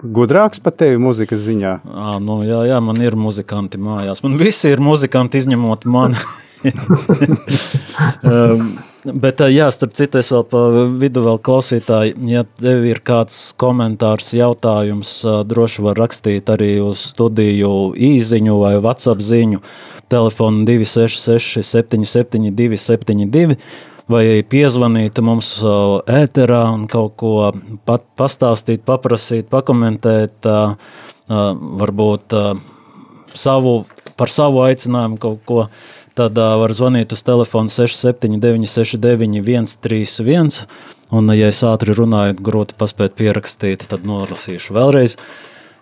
[0.00, 1.74] gudrāks par tevi muzikas ziņā?
[1.82, 4.22] À, nu, jā, jā, man ir muzikanti mājās.
[4.22, 6.22] Man visi ir muzikanti izņemot mani.
[8.30, 10.58] um, Bet, jā, starp citu, es vēl pa
[11.00, 15.12] vidu vēl klausītāji, ja tev ir kāds komentārs, jautājums,
[15.48, 19.62] droši var rakstīt arī uz studiju īziņu vai WhatsApp ziņu,
[20.12, 23.56] telefonu 266 77 272,
[24.10, 25.54] vai piezvanīt mums
[26.04, 27.32] ēterā un kaut ko
[27.88, 30.44] pat pastāstīt, paprasīt, pakomentēt,
[31.80, 32.36] varbūt
[33.32, 33.74] savu,
[34.20, 35.64] par savu aicinājumu kaut ko
[36.18, 40.64] tad uh, var zvanīt uz telefonu 679, 69, 131.
[41.10, 45.16] Un, ja es ātri runāju, grūti paspēt pierakstīt, tad nolasīšu vēlreiz.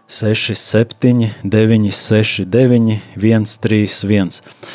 [0.09, 4.29] 67, 969, 131.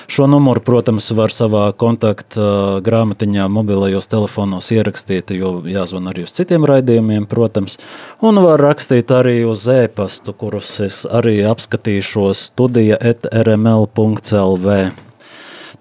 [0.07, 6.67] Šo numuru, protams, var savā kontakta grāmatiņā, mobilajos telefonos ierakstīt, jo jāzvan arī uz citiem
[6.69, 7.79] raidījumiem, protams.
[8.21, 14.77] Un var rakstīt arī uz e-pastu, kurus es arī apskatīšos studija etrml.lv.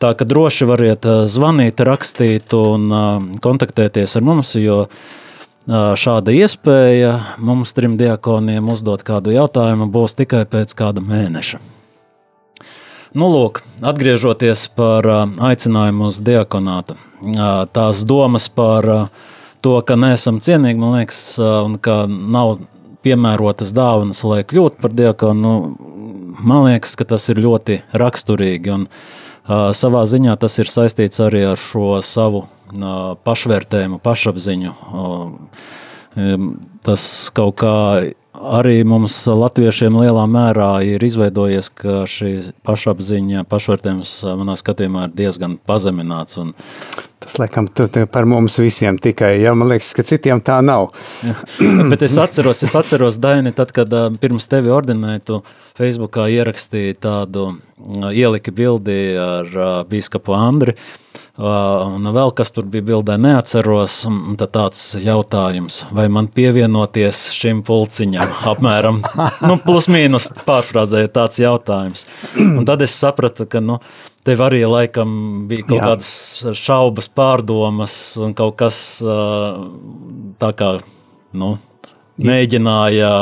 [0.03, 4.95] Tā ka droši variet eh, zvanīt, rakstīt un eh, kontaktēties ar mums, jo eh,
[5.71, 11.62] šāda iespēja mums trim diakoniem uzdot kādu jautājumu būs tikai pēc kāda mēneša.
[13.15, 16.97] Nu, lūk, atgriežoties par aicinājumu uz diakonātu,
[17.77, 18.88] tās domas par
[19.61, 22.57] to, ka neesam cienīgi, man liekas, un ka nav
[23.05, 25.53] piemērotas dāvanas, lai kļūtu par diakonu,
[26.41, 28.73] man liekas, ka tas ir ļoti raksturīgi.
[28.79, 32.44] Un, uh, Savā ziņā tas ir saistīts arī ar šo savu
[33.26, 34.74] pašvērtējumu, pašapziņu.
[36.87, 37.76] Tas kaut kā
[38.42, 42.33] arī mums, latviešiem, lielā mērā ir izveidojies, ka šī
[42.66, 46.38] pašapziņa, pašvērtējums manā skatījumā ir diezgan pazemināts.
[46.42, 46.52] Un...
[47.22, 50.90] Tas, laikam, tu, tu par mums visiem tikai, ja man liekas, ka citiem tā nav.
[51.22, 51.37] Ja.
[51.92, 55.40] Bet es atceros, es atceros, Daini, tad, kad pirms tevi ordinēju, tu
[55.78, 57.52] Facebookā ierakstīji tādu,
[58.11, 59.55] ieliki bildi ar
[59.88, 60.76] bīskapu Andri,
[61.42, 64.02] un vēl kas tur bija bildē, neatceros.
[64.38, 69.02] Tad tāds jautājums, vai man pievienoties šim pulciņam, apmēram
[69.48, 72.07] nu, plus mīnus pārfrāzēja tāds jautājums.
[72.38, 73.81] Un tad es sapratu, ka nu,
[74.26, 75.90] tev arī laikam bija kaut Jā.
[75.90, 76.14] kādas
[76.62, 80.72] šaubas, pārdomas un kaut kas tā kā
[81.38, 81.57] nu,
[82.22, 83.12] mēģināja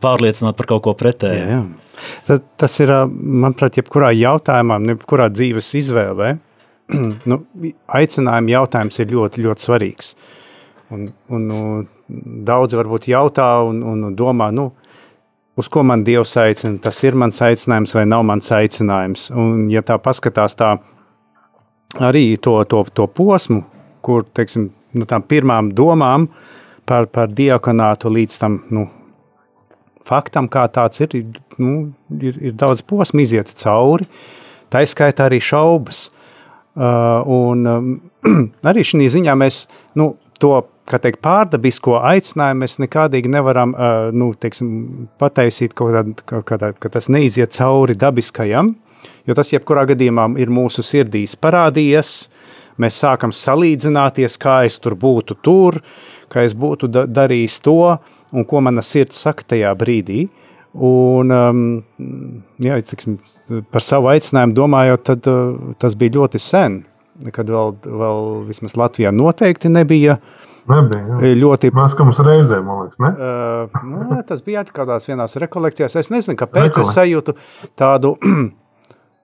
[0.00, 1.40] pārliecināt par kaut ko pretēju.
[1.40, 2.36] Jā, jā.
[2.60, 6.30] Tas ir, manuprāt, jebkurā jautājumā, jebkurā dzīves izvēlē,
[7.30, 7.40] nu,
[8.00, 10.14] aicinājuma jautājums ir ļoti, ļoti svarīgs.
[10.90, 11.60] Un, un, nu,
[12.46, 14.70] daudzi varbūt jautā un, un domā, nu,
[15.60, 19.28] uz ko man Dievs aicina, tas ir mans aicinājums vai nav mans aicinājums.
[19.36, 20.74] Un, ja tā paskatās tā
[21.98, 23.64] arī to, to, to posmu,
[24.04, 26.28] kur, teiksim, no tām pirmām domām
[26.88, 28.86] par, par diakonātu līdz tam, nu,
[30.06, 31.18] faktam, kā tāds ir,
[31.58, 34.08] nu, ir, ir daudz posmu iziet cauri,
[34.70, 36.08] tā izskaitā arī šaubas.
[36.70, 37.94] Uh, un um,
[38.70, 39.64] arī šī ziņā mēs
[39.98, 40.52] nu, to
[40.90, 46.90] teikt, pārdabisko aicinājumu mēs nekādīgi nevaram uh, nu, teiksim, pataisīt, kaut kādā, kaut kādā, ka
[46.94, 48.72] tas neiziet cauri dabiskajam,
[49.26, 52.14] jo tas jebkurā gadījumā ir mūsu sirdīs parādījies,
[52.80, 55.80] mēs sākam salīdzināties, kā es tur būtu tur,
[56.30, 57.96] kā es būtu da darījis to,
[58.30, 60.28] un ko mana sirds saka tajā brīdī.
[60.70, 61.64] Un, um,
[62.62, 63.16] jā, tiksim,
[63.74, 66.84] par savu aicinājumu domājot, tad uh, tas bija ļoti sen,
[67.34, 70.20] kad vēl, vēl vismaz Latvijā noteikti nebija
[70.70, 71.34] Nebija, jā.
[71.40, 71.72] ļoti.
[71.74, 73.10] Mēs kā mums reizē, man liekas, ne?
[73.16, 75.96] Uh, nē, tas bija kādās vienās rekolekcijās.
[75.98, 76.86] Es nezinu, kāpēc Rekolek.
[76.86, 77.34] es sajūtu
[77.80, 78.14] tādu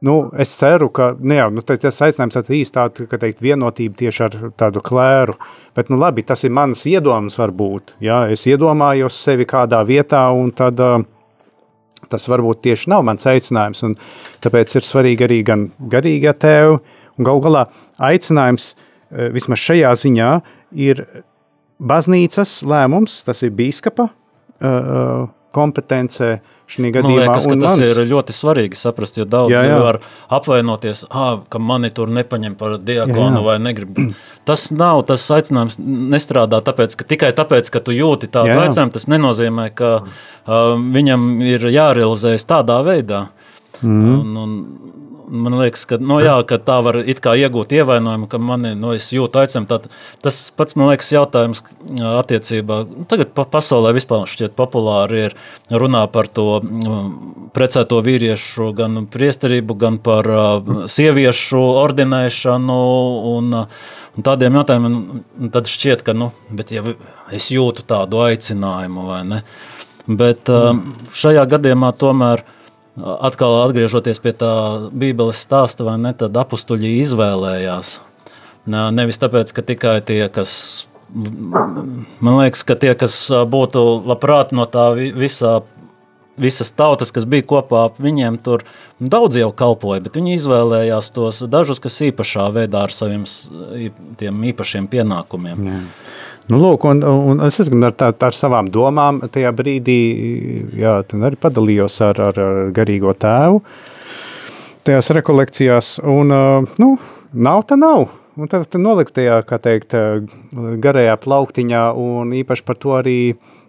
[0.06, 4.22] Nu, es ceru, ka ne, nu, tas aicinājums ir īsti tāda, ka teikt, vienotība tieši
[4.26, 5.38] ar tādu klēru.
[5.74, 7.94] Bet, nu, labi, tas ir mans iedoms, varbūt.
[8.04, 8.26] Ja?
[8.30, 10.98] Es iedomājos sevi kādā vietā, un tad uh,
[12.12, 13.84] tas varbūt tieši nav mans aicinājums.
[14.44, 16.80] Tāpēc ir svarīgi arī gan garīgā tēva,
[17.16, 17.64] un gal galā
[18.10, 20.30] aicinājums uh, vismaz šajā ziņā
[20.86, 21.04] ir
[21.76, 24.10] baznīcas lēmums, tas ir bīskapa.
[24.56, 26.38] Uh, kompetence
[26.70, 27.10] šī gadījumā.
[27.10, 27.82] Man liekas, tas mans...
[27.84, 29.76] ir ļoti svarīgi saprast, jo daudz jā, jā.
[29.82, 30.00] var
[30.38, 33.44] apvainoties, ah, ka mani tur nepaņem par diakonu jā, jā.
[33.46, 34.00] vai negrib.
[34.46, 38.66] Tas nav, tas aicinājums nestrādā tāpēc, ka tikai tāpēc, ka tu jūti tādu jā, jā.
[38.66, 43.26] aicinājumu, tas nenozīmē, ka uh, viņam ir jārealizējas tādā veidā.
[43.82, 44.12] Mm.
[44.20, 44.54] Un, un,
[45.28, 49.90] man liekas, ka, no, jā, ka tā var iegūt ievainojumu, ka mani no, jūtu aicinājumu.
[50.22, 51.62] Tas pats, man liekas, jautājums
[51.96, 52.80] attiecībā.
[53.10, 55.36] Tagad pa pasaulē vispār šķiet populāri ir
[55.70, 56.60] runā par to
[57.56, 60.30] precēto vīriešu gan priesterību, gan par
[60.92, 62.80] sieviešu ordinēšanu
[63.36, 64.98] un, un tādiem jautājumiem.
[65.54, 66.84] Tad šķiet, ka, nu, bet ja
[67.34, 69.46] es jūtu tādu aicinājumu vai ne.
[70.06, 72.44] Bet šajā gadījumā tomēr
[72.96, 74.52] atkal atgriežoties pie tā
[74.92, 77.96] Bībeles stāsta, vai ne, tad apstuļi izvēlējās.
[78.66, 80.50] Nevis tāpēc, ka tikai tie, kas,
[81.14, 85.60] man liekas, ka tie, kas būtu labprāt no tā visā,
[86.36, 88.64] visas tautas, kas bija kopā, viņiem tur
[88.98, 93.24] daudz jau kalpoja, bet viņi izvēlējās tos dažus, kas īpašā veidā ar saviem
[94.50, 95.68] īpašiem pienākumiem.
[95.70, 95.80] Jā.
[96.46, 99.98] Nu, lūk, un, un es ar, tā, ar savām domām tajā brīdī
[100.78, 103.62] jā, arī padalījos ar, ar, ar garīgo tēvu
[104.86, 105.88] tajās rekolekcijās.
[106.06, 106.30] Un,
[106.78, 106.92] nu,
[107.34, 108.06] nav, tā nav.
[108.36, 109.96] Un tad, noliku tajā, kā teikt,
[110.84, 113.18] garajā plauktiņā, un īpaši par to arī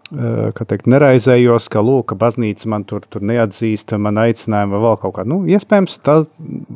[0.07, 5.15] teikt, neraizējos, ka, lūk, ka baznīca man tur, tur neatzīst, man aicinājumu vai vēl kaut
[5.17, 5.25] kā.
[5.27, 6.19] Nu, iespējams, tā,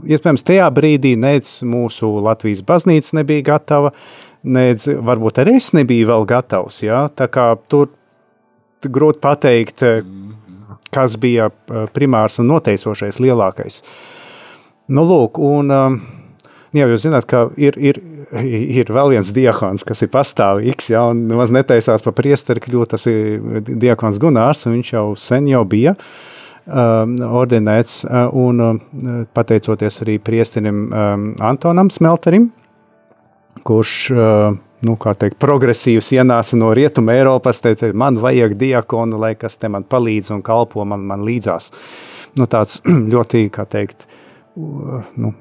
[0.07, 6.09] iespējams, tajā brīdī nec mūsu Latvijas baznīca nebija gatava, uh, nedz varbūt arī es nebiju
[6.09, 6.81] vēl gatavs.
[6.85, 7.05] Ja?
[7.13, 7.91] Tā kā tur
[8.81, 9.83] grūti pateikt,
[10.91, 13.83] kas bija eh, primārs un noteicošais lielākais.
[14.91, 15.71] Nu, lūk, un
[16.75, 17.99] jā, jūs zināt, ka ir, ir,
[18.41, 23.07] ir vēl viens diakons, kas ir pastāvīgs, ja, un maz netaisās pa priesteri kļūt, tas
[23.07, 28.01] ir diakons Gunārs, un viņš jau sen jau bija um, ordinēts,
[28.35, 28.81] un um,
[29.35, 32.49] pateicoties arī priesterim um, Antonam Smelterim,
[33.67, 33.93] kurš
[34.81, 39.85] nu, teikt, progresīvs ienāca no rietuma Eiropas, tad man vajag diakonu, lai kas te man
[39.85, 41.71] palīdz un kalpo man, man līdzās.
[42.39, 42.81] Nu, tāds
[43.13, 44.07] ļoti, kā teikt,
[44.55, 45.33] nu,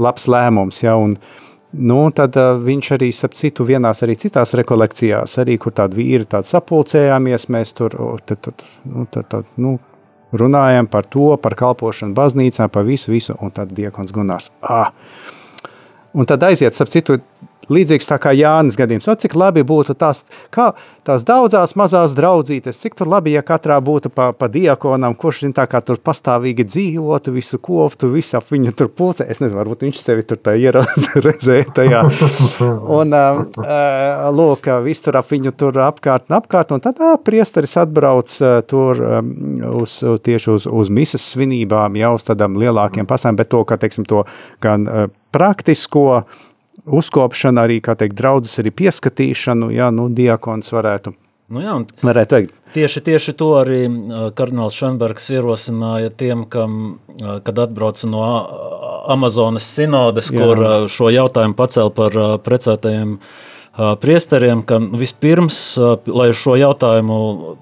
[0.00, 1.16] labs lēmums, ja, un
[1.70, 6.26] Nu, tad uh, viņš arī, starp citu, vienās arī citās rekolekcijās, arī kur tādi vīri
[6.26, 7.94] tādi sapulcējāmies, mēs tur,
[8.26, 9.76] tad, tad, nu, tad, tad, nu,
[10.34, 14.50] runājam par to, par kalpošanu baznīcā, par visu, visu, un tad diekons Gunārs.
[14.66, 14.90] Ah.
[16.14, 17.20] Un tad aiziet, starp citu,
[17.70, 19.08] līdzīgs tā kā Jānis gadījums.
[19.10, 20.70] O, cik labi būtu tās, kā,
[21.06, 25.54] tās daudzās mazās draudzītes, cik tur labi, ja katrā būtu pa, pa diakonam, kurš zin
[25.56, 29.28] tā kā tur pastāvīgi dzīvotu, visu koptu, visu ap viņu tur pulcē.
[29.30, 32.02] Es nezinu, varbūt viņš sevi tur tā ieredzēja tajā.
[32.98, 37.76] Un, uh, lūk, viss tur ap viņu tur apkārt un apkārt, un tad uh, priesteris
[37.80, 39.32] atbrauc uh, tur um,
[39.80, 44.08] uz, tieši uz, uz misas svinībām, jau uz tādām lielākiem pasām, bet to, ka, teiksim,
[44.08, 44.24] to
[44.64, 46.22] gan uh, praktisko,
[46.86, 51.14] uzkopšana, arī, kā teikt, draudzes arī pieskatīšanu, ja, nu, diakons varētu,
[51.54, 51.76] nu jā,
[52.06, 52.56] varētu teikt.
[52.70, 53.80] Tieši, tieši to arī
[54.38, 58.26] kardināls Šenbergs ierosināja tiem, kam, kad atbrauca no
[59.10, 60.38] Amazonas sinodes, jā.
[60.38, 63.16] kur šo jautājumu pacēla par precētajiem
[64.02, 65.58] priesteriem, ka vispirms,
[66.06, 67.18] lai šo jautājumu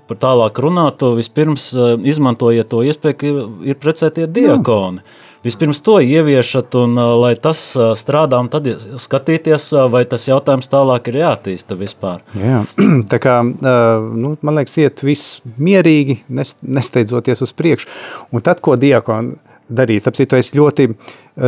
[0.08, 1.70] par tālāk runātu, vispirms
[2.04, 3.40] izmantojiet to iespēju, ka ir,
[3.72, 5.00] ir precētie diakoni.
[5.04, 5.24] Jā.
[5.44, 7.60] Vispirms to ieviešat, un lai tas
[8.00, 8.66] strādā, un tad
[8.98, 12.24] skatīties, vai tas jautājums tālāk ir jāattīsta vispār.
[12.34, 12.64] Jā,
[13.12, 17.92] tā kā, nu, man liekas, iet viss mierīgi, nesteidzoties uz priekšu.
[18.34, 20.04] Un tad, ko diakoni darīt.
[20.06, 20.88] Tāpēc es ļoti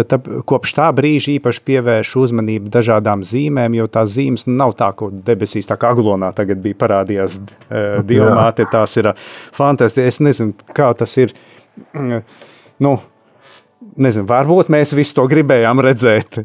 [0.08, 0.18] tā,
[0.48, 5.68] kopš tā brīža īpaši pievēršu uzmanību dažādām zīmēm, jo tās zīmes nav tā, ko debesīs,
[5.70, 7.40] tā kā aglonā tagad bija parādījās
[8.06, 9.12] diamāte, tās ir
[9.56, 10.08] fantastiski.
[10.12, 11.34] Es nezinu, kā tas ir,
[12.84, 12.94] nu,
[14.00, 16.38] Nezinu, varbūt mēs visu to gribējām redzēt.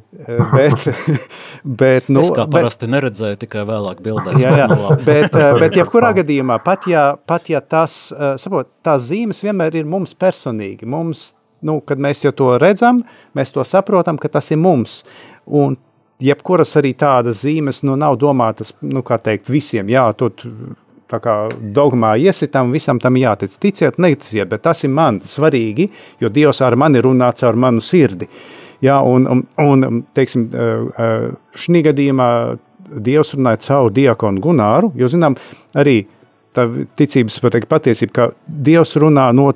[0.52, 0.82] Bet,
[1.82, 4.42] bet, nu, es kā parasti bet, neredzēju, tikai vēlāk bildēs.
[4.44, 4.68] Jā, jā,
[5.08, 9.88] bet, bet jebkurā gadījumā, pat ja, pat ja tas, eh, sapot, tās zīmes vienmēr ir
[9.88, 10.88] mums personīgi.
[10.90, 11.30] Mums,
[11.66, 13.06] nu, kad mēs jau to redzam,
[13.38, 15.04] mēs to saprotam, ka tas ir mums.
[15.48, 15.80] Un
[16.20, 19.88] jebkuras arī tādas zīmes nu, nav domātas, nu, kā teikt, visiem.
[19.96, 20.34] Jā, tu
[21.12, 21.36] tā kā
[21.76, 23.56] dogmā iesitam, visam tam jātic.
[23.62, 25.90] Ticiet, neticiet, bet tas ir man svarīgi,
[26.22, 28.30] jo Dievs ar mani runā caur manu sirdi.
[28.84, 30.50] Ja, un, un, un teiksim,
[31.56, 32.30] šī gadījumā
[32.86, 35.38] Dievs runāja caur diakonu Gunāru, jo zinām
[35.78, 36.04] arī
[36.56, 39.50] tā ticības pateikt, patiesība, ka Dievs runā no,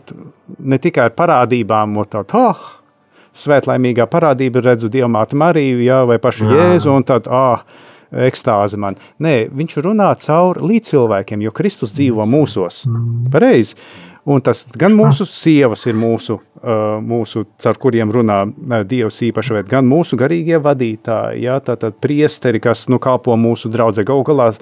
[0.59, 2.63] ne tikai ar parādībām, no tā, oh,
[3.35, 6.57] svētlaimīgā parādība redzu Dievmāti Mariju, jā, vai pašu Jā.
[6.57, 7.78] Jēzu, un tad, ah, oh,
[8.11, 8.97] ekstāze man.
[9.21, 12.83] Nē, viņš runā caur līdzcilvēkiem, jo Kristus dzīvo mūsos.
[13.31, 13.77] Pareizi.
[14.29, 16.35] Un tas gan mūsu sievas ir mūsu,
[17.07, 18.41] mūsu caur kuriem runā
[18.85, 24.03] Dievs īpaši, bet gan mūsu garīgie vadītāji, jā, tātad priesteri, kas nu kalpo mūsu draudzē
[24.05, 24.59] gaugalās,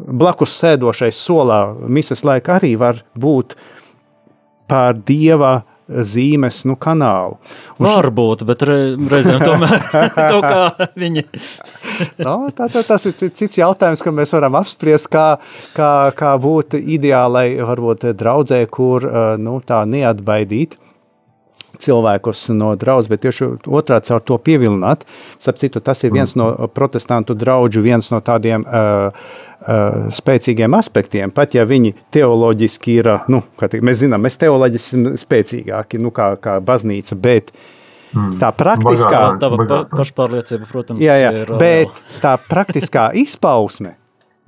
[0.00, 3.54] blakus sēdošais solā misas laika arī var būt
[4.70, 5.60] pār Dieva
[5.90, 7.38] zīmes nu, kanālu.
[7.78, 8.78] Un Varbūt, bet re,
[9.10, 9.86] reizēm tomēr
[10.32, 11.26] to kā viņi.
[12.26, 15.26] no, tā, tā, tas ir cits jautājums, ka mēs varam apspriest, kā,
[15.76, 19.08] kā, kā būt ideālai varbūt draudzē, kur
[19.40, 20.78] nu, tā neatbaidīt
[21.80, 25.06] cilvēkus no draudzes, bet tieši otrādi caur to pievilināt.
[25.40, 31.34] Sapratu, tas ir viens no protestantu draugu, viens no tādiem uh, uh, spēcīgiem aspektiem.
[31.34, 36.32] Pat ja viņi teoloģiski ir, nu, kā mēs zinām, mēs teoloģiski esam spēcīgāki nu, kā,
[36.42, 37.54] kā baznīca, bet
[38.14, 38.36] mm.
[38.42, 39.52] tā praktiskā, tā
[39.92, 41.56] pašpārliecība, protams, jā, jā, ir.
[41.60, 43.99] Bet tā praktiskā izpausme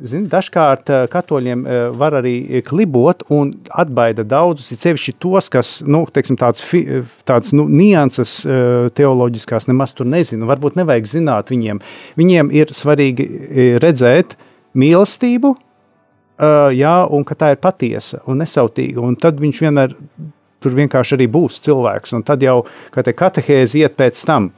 [0.02, 5.70] Zin, dažkārt eh, katoļiem eh, var arī klibot un atbaida daudzus, ir sevišķi tos, kas
[5.86, 6.64] nu, teiksim, tāds,
[7.28, 10.48] tāds nu, nianses eh, teoloģiskās nemaz tur nezina.
[10.50, 11.82] Varbūt nevajag zināt viņiem.
[12.18, 13.28] Viņiem ir svarīgi
[13.82, 14.34] redzēt
[14.78, 15.52] mīlestību,
[16.74, 19.02] jā, un ka tā ir patiesa un nesautīga.
[19.04, 19.92] Un tad viņš vienmēr
[20.62, 22.16] tur vienkārši arī būs cilvēks.
[22.16, 22.62] Un tad jau
[22.94, 24.50] kā te katehēzi iet pēc tam.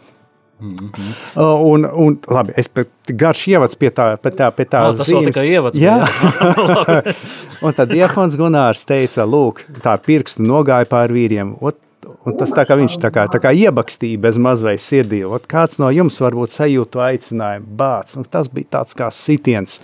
[0.60, 2.68] Uh, un, un, labi, es
[3.10, 5.32] garš ievads pie tā, pie tā, pie tā no, tas zīmes.
[5.32, 5.80] tikai ievads.
[5.82, 5.96] Jā.
[7.64, 11.56] un tad diakons Gunārs teica, lūk, tā pirkstu nogāja pār vīriem.
[11.58, 11.80] Ot,
[12.24, 15.24] un tas tā kā viņš tā kā, tā kā iebakstīja bez mazvai sirdī.
[15.26, 18.14] Ot, kāds no jums varbūt sajūtu aicinājumu bāc.
[18.20, 19.80] Un tas bija tāds kā sitiens.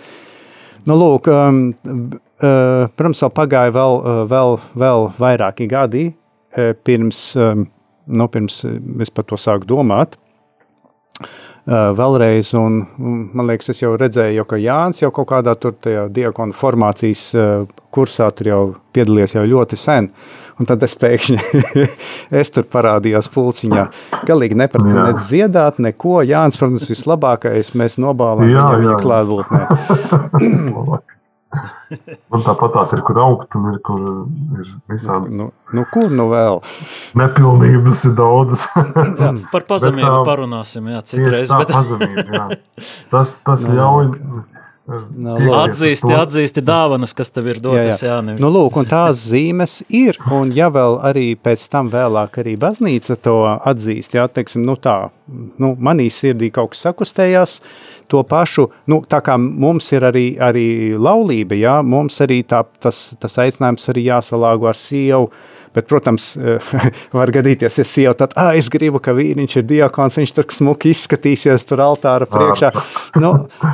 [0.87, 7.25] Nu, lūk, um, uh, protams, vēl pagāja vēl, uh, vēl, vēl vairāki gadi uh, pirms,
[7.37, 7.67] um,
[8.07, 8.63] nu, pirms
[9.03, 10.17] es par to sāku domāt
[11.67, 12.53] vēlreiz.
[12.59, 15.77] Un, man liekas, es jau redzēju, ka Jānis jau kaut kādā tur
[16.13, 17.29] diakonu formācijas
[17.93, 18.61] kursā tur jau
[18.95, 20.11] piedalījies jau ļoti sen.
[20.61, 21.61] Un tad es pēkšņi
[22.41, 23.85] es tur parādījos pulciņā.
[24.29, 26.19] Galīgi nepratu ne dziedāt, neko.
[26.27, 29.63] Jānis, protams, vislabākais mēs nobālām jā, viņa klātbūtnē.
[32.31, 33.99] Man tāpat tās ir, kur augt, un ir, kur
[34.59, 35.35] ir visādas.
[35.39, 36.61] Nu, nu, kur nu vēl?
[37.19, 38.67] Nepilnības ir daudzas.
[38.75, 41.51] jā, par pazemību tā, parunāsim, jā, citreiz.
[41.51, 41.75] Tā Bet...
[41.75, 42.47] pazemība, jā.
[43.11, 44.11] Tas, tas no, ļauj.
[44.91, 48.01] No, atzīsti, atzīsti dāvanas, kas tev ir dotas.
[48.01, 48.15] Jā, jā.
[48.17, 52.57] jā nu, lūk, un tās zīmes ir, un ja vēl arī pēc tam vēlāk arī
[52.59, 53.37] baznīca to
[53.71, 54.97] atzīst, jā, teiksim, nu tā,
[55.61, 57.59] nu, manī sirdī kaut kas sakustējās,
[58.11, 60.67] to pašu, nu, tā kā mums ir arī, arī
[60.99, 65.31] laulība, jā, mums arī tā, tas, tas aicinājums arī jāsalāgo ar sievu,
[65.71, 66.33] Bet, protams,
[67.15, 70.91] var gadīties, ja sieva tad, ah, es gribu, ka vīriņš ir diakons, viņš tur smuki
[70.91, 72.71] izskatīsies tur altāra priekšā.
[73.23, 73.31] nu,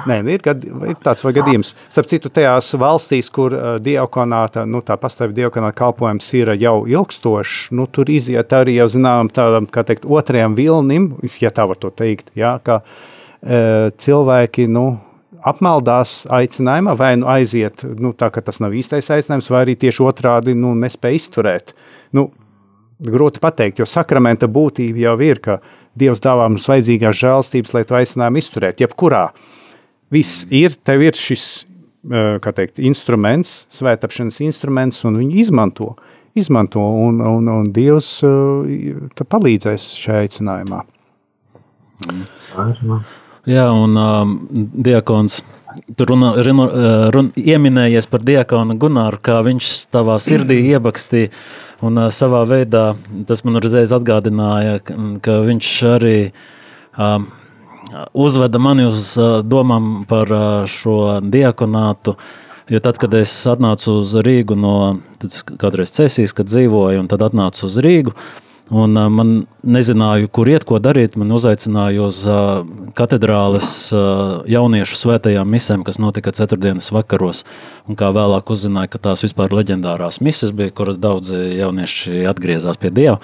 [0.09, 1.73] nē, ir, gad, ir tāds vai gadījums.
[1.89, 7.71] Starp citu, tajās valstīs, kur uh, diakonāta, nu, tā pastāv diakonāta kalpojums ir jau ilgstošs,
[7.77, 11.89] nu, tur iziet arī jau, zinām, tādam, kā teikt, otrajam vilnim, ja tā var to
[11.89, 14.87] teikt, jā, ka uh, cilvēki, nu,
[15.47, 20.03] apmaldās aicinājumā, vai nu aiziet, nu, tā ka tas nav īstais aicinājums, vai arī tieši
[20.07, 21.73] otrādi nu, nespēj izturēt.
[22.15, 22.29] Nu,
[23.03, 25.59] grūti pateikt, jo sakramenta būtība jau ir, ka
[25.97, 28.83] Dievs dāvā mums vajadzīgās žēlstības, lai to aicinājumu izturētu.
[28.85, 29.23] Jebkurā
[30.13, 31.47] viss ir, tev ir šis
[32.53, 35.95] teikt, instruments, svētāpšanas instruments, un viņi izmanto.
[36.37, 38.21] izmanto un, un, un Dievs
[39.25, 40.83] palīdzēs šajā aicinājumā.
[42.05, 43.26] Mm.
[43.47, 44.33] Jā, un um,
[44.83, 45.39] diakons.
[45.95, 46.65] Tur runa, runa,
[47.13, 51.31] runa, ieminējies par diakonu Gunāru, kā viņš tavā sirdī iebakstīja.
[51.87, 52.89] Un uh, savā veidā
[53.29, 56.17] tas man uzreiz atgādināja, ka, ka viņš arī
[56.99, 57.29] um,
[58.11, 62.17] uzveda mani uz uh, domām par uh, šo diakonātu.
[62.67, 64.75] Jo tad, kad es atnācu uz Rīgu no
[65.55, 70.49] kādreiz Cēsīs, kad dzīvoju, un tad atnācu uz Rīgu, uh, Un, uh, man nezināju, kur
[70.51, 71.15] iet, ko darīt.
[71.19, 72.65] Man uzaicināja uz uh,
[72.97, 77.45] katedrāles uh, jauniešu svētajām misēm, kas notika ceturtdienas vakaros.
[77.87, 82.91] Un kā vēlāk uzzināju, ka tās vispār leģendārās mises bija, kuras daudzi jaunieši atgriezās pie
[82.91, 83.21] Dieva.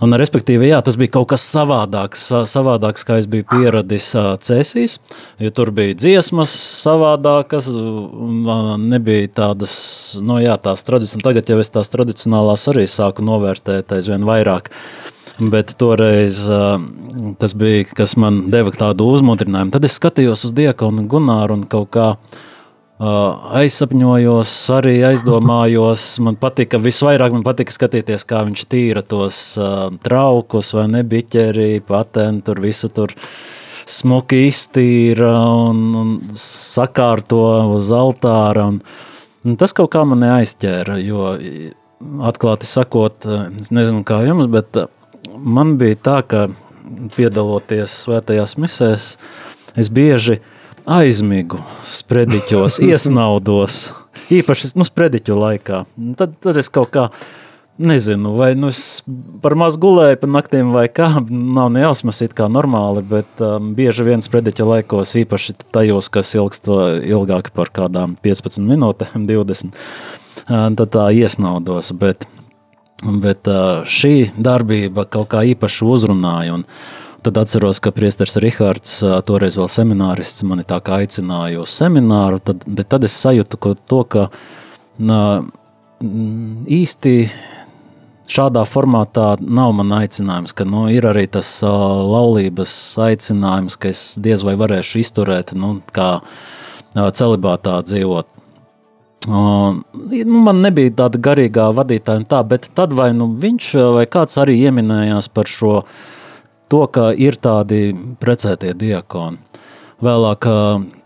[0.00, 4.10] Un, respektīvi, jā, tas bija kaut kas savādāks, savādāks kā es biju pieradis
[4.44, 4.98] cēsīs,
[5.40, 6.52] jo tur bija dziesmas
[6.84, 7.70] savādākas,
[8.82, 9.76] nebija tādas,
[10.20, 11.24] nu jā, tās tradicionālās.
[11.30, 14.68] Tagad jau es tās tradicionālās arī sāku novērtēt aizvien vairāk.
[15.36, 16.78] Bet toreiz uh,
[17.38, 19.74] tas bija, kas man deva tādu uzmundrinājumu.
[19.74, 26.06] Tad es skatījos uz Diekonu Gunāru un kaut kā uh, aizsapņojos, arī aizdomājos.
[26.24, 32.48] Man patika, visvairāk man patika skatīties, kā viņš tīra tos uh, traukus vai nebiķeri, patentu,
[32.48, 33.12] tur visu tur
[33.86, 35.34] smuki iztīra
[35.68, 37.44] un, un sakārto
[37.76, 38.70] uz altāra.
[38.72, 38.80] Un,
[39.44, 41.34] un tas kaut kā man aizķēra, jo
[42.00, 43.26] atklāti sakot,
[43.60, 44.76] es nezinu kā jums, bet
[45.36, 46.46] man bija tā, ka
[47.16, 49.08] piedaloties svētajās misēs,
[49.76, 50.40] es bieži
[50.86, 51.60] aizmigu
[51.92, 53.88] sprediķos, iesnaudos,
[54.32, 55.82] īpaši nu, sprediķu laikā.
[56.18, 57.08] Tad, tad es kaut kā
[57.76, 59.02] nezinu, vai nu es
[59.44, 64.06] par maz gulēju pa naktīm vai kā, nav nejausmas it kā normāli, bet um, bieži
[64.06, 66.70] vien sprediķa laikos, īpaši tajos, kas ilgst
[67.04, 69.76] ilgāk par kādām 15 minūtēm, 20,
[70.46, 72.28] tad tā iesnaudos, bet
[73.04, 73.44] Bet
[73.92, 76.54] šī darbība kaut kā īpaši uzrunāja.
[76.56, 76.64] Un
[77.26, 78.94] tad atceros, ka Priesteris Rihards,
[79.28, 83.74] toreiz vēl seminārists, mani tā kā aicināja uz semināru, tad, bet tad es sajūtu ka
[83.76, 84.24] to, ka
[84.96, 85.20] nā,
[86.00, 87.14] īsti
[88.32, 92.72] šādā formātā nav man aicinājums, ka nu, ir arī tas uh, laulības
[93.06, 98.35] aicinājums, ka es diez vai varēšu izturēt, nu, kā uh, celibātā dzīvot.
[99.26, 99.80] Uh,
[100.24, 104.54] nu, man nebija tāda garīgā vadītāja, tā, bet tad vai nu viņš vai kāds arī
[104.68, 105.80] ieminējās par šo,
[106.70, 107.90] to, ka ir tādi
[108.22, 109.42] precētie diakoni.
[110.04, 110.44] Vēlāk,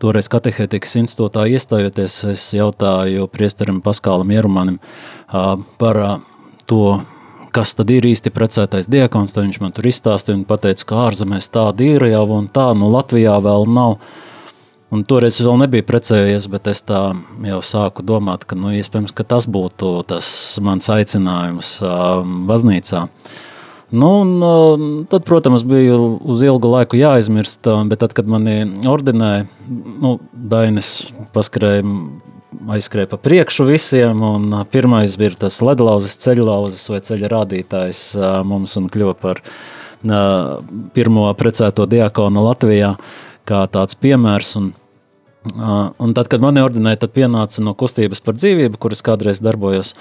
[0.03, 4.81] toreiz katehētikas institūtā iestājoties, es jautāju priesterim Paskālam Jerumanim
[5.79, 6.01] par
[6.67, 6.99] to,
[7.55, 11.51] kas tad ir īsti precētais diakons, tad viņš man tur izstāstīja un pateica, ka ārzemēs
[11.55, 14.01] tāda ir jau un tā, nu Latvijā vēl nav.
[14.91, 17.13] Un toreiz es vēl nebiju precējies, bet es tā
[17.47, 20.27] jau sāku domāt, ka nu, iespējams ka tas būtu tas
[20.67, 21.77] mans aicinājums
[22.49, 23.05] baznīcā.
[23.91, 29.47] Nu, un, tad, protams, bija uz ilgu laiku jāaizmirst, uh, bet tad, kad mani ordinēja,
[29.71, 30.93] nu, Dainis
[31.35, 31.87] paskrēja,
[32.71, 38.05] aizskrēja pa priekšu visiem, un pirmais bija tas ledlauzes, ceļlauzes vai ceļa rādītājs
[38.47, 39.43] mums un kļuva par
[40.95, 42.95] pirmo precēto diakonu Latvijā
[43.49, 44.55] kā tāds piemērs.
[44.61, 44.71] Un,
[45.41, 49.95] Un tad, kad mani ordinēja, tad pienāca no kustības par dzīvību, kuras kādreiz darbojos.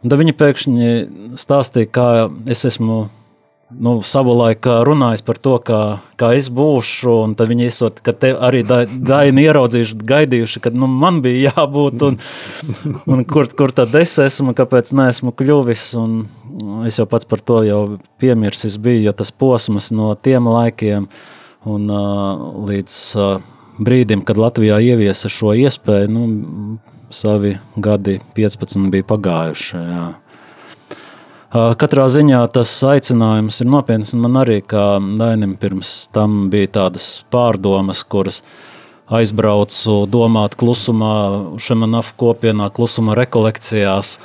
[0.00, 0.90] Un tad viņi pēkšņi
[1.36, 2.08] stāstīja, kā
[2.48, 3.02] es esmu
[3.68, 5.80] nu, savulaik runājis par to, kā,
[6.20, 11.20] kā es būšu, tad viņi esot, ka te arī daini ieraudzījuši, gaidījuši, ka nu, man
[11.24, 12.18] bija jābūt, un,
[13.12, 16.22] un kur, kur tad es esmu, kāpēc neesmu kļuvis, un
[16.88, 17.82] es jau pats par to jau
[18.22, 21.10] piemirsis biju, jo tas posms no tiem laikiem
[21.68, 26.78] un uh, līdz uh, brīdim, kad Latvijā ieviesa šo iespēju, nu,
[27.14, 30.06] savi gadi 15 bija pagājuši, jā.
[31.48, 37.06] Katrā ziņā tas aicinājums ir nopietns, un man arī kā Dainim pirms tam bija tādas
[37.32, 38.42] pārdomas, kuras
[39.08, 41.14] aizbraucu domāt klusumā,
[41.64, 44.18] Šemanaf kopienā, klusuma rekolekcijās,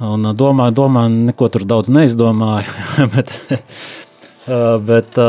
[0.00, 2.72] un domāju, domāju, neko tur daudz neizdomāju,
[3.14, 3.34] bet,
[4.88, 5.20] bet,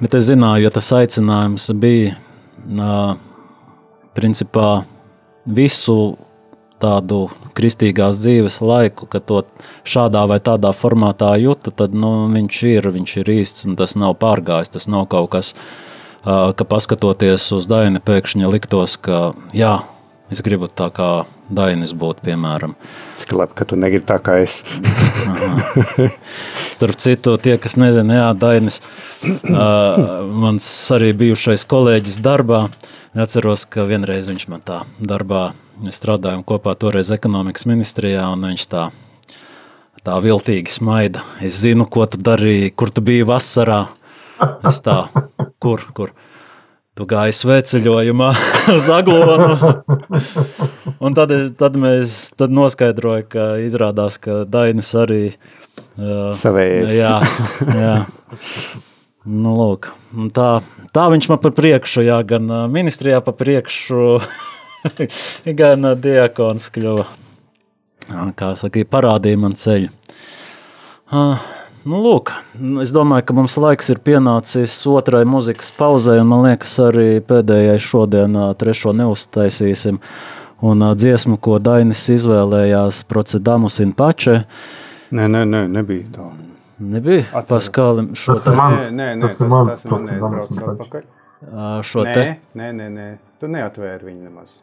[0.00, 2.14] bet es zināju, jo tas aicinājums bija
[4.16, 4.70] principā
[5.46, 6.16] visu
[6.82, 7.26] tādu
[7.56, 9.42] kristīgās dzīves laiku, ka to
[9.88, 14.16] šādā vai tādā formātā jūtu, tad nu, viņš ir, viņš ir īsts un tas nav
[14.20, 14.74] pārgājis.
[14.74, 15.54] Tas nav kaut kas,
[16.24, 19.78] ka paskatoties uz Daini, pēkšņi liktos, ka jā,
[20.32, 21.10] es gribu tā kā
[21.46, 22.74] Dainis būt, piemēram.
[23.22, 24.62] Cik labi, ka tu negribi tā kā es.
[26.76, 28.80] Starp citu, tie, kas nezina, jā, Dainis,
[29.46, 30.66] mans
[30.96, 32.66] arī bijušais kolēģis darbā,
[33.14, 38.62] atceros, ka vienreiz viņš man tā darbā Mēs strādājām kopā toreiz ekonomikas ministrijā, un viņš
[38.72, 38.86] tā,
[40.06, 41.20] tā viltīgi smaida.
[41.44, 43.82] Es zinu, ko tu darīji, kur tu biji vasarā.
[44.64, 45.02] Es tā,
[45.60, 46.14] kur, kur?
[46.96, 48.30] Tu gāji sveceļojumā
[48.76, 49.72] uz Aglonu.
[50.96, 56.96] Un tad, tad mēs tad noskaidroja, ka izrādās, ka Dainis arī uh, Savējais.
[56.96, 57.18] Jā,
[57.76, 57.96] jā.
[59.26, 59.90] Nu, lūk,
[60.32, 60.48] tā,
[60.94, 64.20] tā viņš man pa priekšu, jā, gan ministrijā pa priekšu
[65.60, 67.08] gan diakons kļuva.
[68.38, 69.90] Kā saka, parādīja man ceļu.
[71.86, 72.32] Nu, lūk,
[72.82, 77.76] es domāju, ka mums laiks ir pienācis otrai muzikas pauzē, un man liekas, arī pēdējai
[77.78, 80.00] šodien trešo neuztaisīsim.
[80.66, 84.34] Un dziesmu, ko Dainis izvēlējās, Procedamus in Pače.
[85.14, 86.26] Nē, nē, nē, nebija tā.
[86.82, 87.44] Nebija?
[87.46, 88.40] Paskālim šo te.
[88.40, 91.04] Tas ir mans, nē, nē, tas ir mans Procedamus in Pače.
[91.86, 92.26] Šo te?
[92.58, 93.08] Nē, nē, nē,
[93.38, 94.58] tu neatvēri viņu nemaz.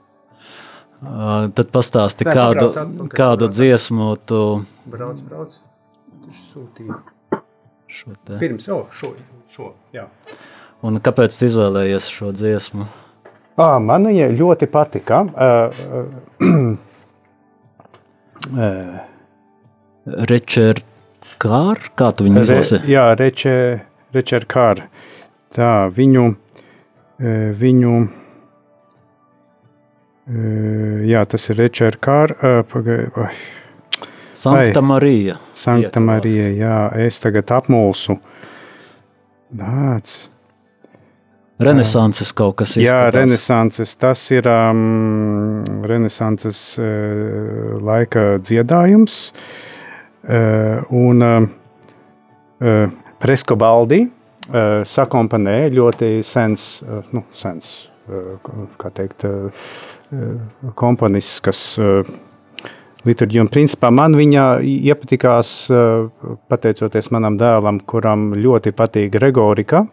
[1.56, 4.46] Tad pastāsti, Nē, kādu, atpakaļ, kādu brauc, dziesmu tu.
[4.92, 5.60] Brauc, brauc.
[6.24, 7.04] Viņš sūtīja.
[7.94, 8.40] Šo te.
[8.42, 9.12] Pirms, oh, šo,
[9.54, 10.08] šo, jā.
[10.84, 12.88] Un kāpēc tu izvēlējies šo dziesmu?
[13.54, 15.22] À, man viņa ļoti patika.
[15.30, 15.70] Uh,
[18.58, 18.98] uh,
[20.32, 20.82] Rečer
[21.44, 22.80] Kār, kā tu viņu izlasi?
[22.82, 23.54] Re, jā, Reče,
[24.16, 24.88] Rečer Kār.
[25.54, 26.26] Tā, viņu,
[27.62, 27.94] viņu
[30.24, 32.32] Jā, tas ir Richard Kār.
[32.72, 33.10] Pagai,
[34.34, 35.38] Sankta Marija.
[35.54, 38.18] Sankta Marija, jā, es tagad apmulsu.
[39.54, 40.14] Nāc.
[41.64, 42.90] Renesanses kaut kas izskatās.
[42.90, 49.22] Jā, renesanses, tas ir um, renesanses uh, laika dziedājums.
[50.24, 51.48] Uh, un uh,
[52.64, 52.84] uh,
[53.22, 57.76] Presko Baldi uh, sakompanē ļoti sens, uh, nu, sens,
[58.10, 58.40] uh,
[58.82, 59.68] kā teikt, uh,
[60.76, 62.04] komponists, kas eh,
[63.08, 66.08] liturģija, un principā man viņa iepatikās eh,
[66.52, 69.86] pateicoties manam dēlam, kuram ļoti patīk Gregorika,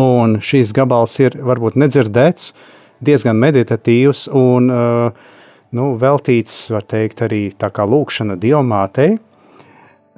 [0.00, 2.52] un šīs gabals ir varbūt nedzirdēts,
[3.04, 5.28] diezgan meditatīvs un eh,
[5.76, 9.18] nu, veltīts, var teikt, arī tā kā lūkšana diomātei.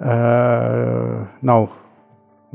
[0.01, 1.64] Nav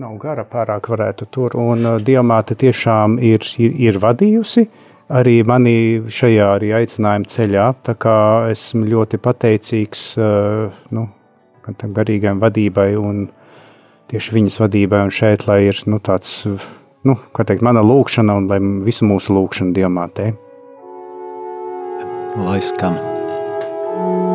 [0.02, 4.66] nav gara pārāk varētu tur, un diamāte tiešām ir, ir, ir vadījusi
[5.10, 5.78] arī manī
[6.12, 7.66] šajā arī aicinājuma ceļā.
[7.86, 8.18] Tā kā
[8.54, 11.08] esmu ļoti pateicīgs uh, nu,
[11.66, 13.28] tam garīgajam vadībai un
[14.12, 16.44] tieši viņas vadībai un šeit, lai ir nu, tāds,
[17.06, 20.32] nu, kā teikt, mana lūkšana un lai visu mūsu lūkšana diamātē.
[22.36, 23.00] Lai skan.
[23.00, 24.35] Tā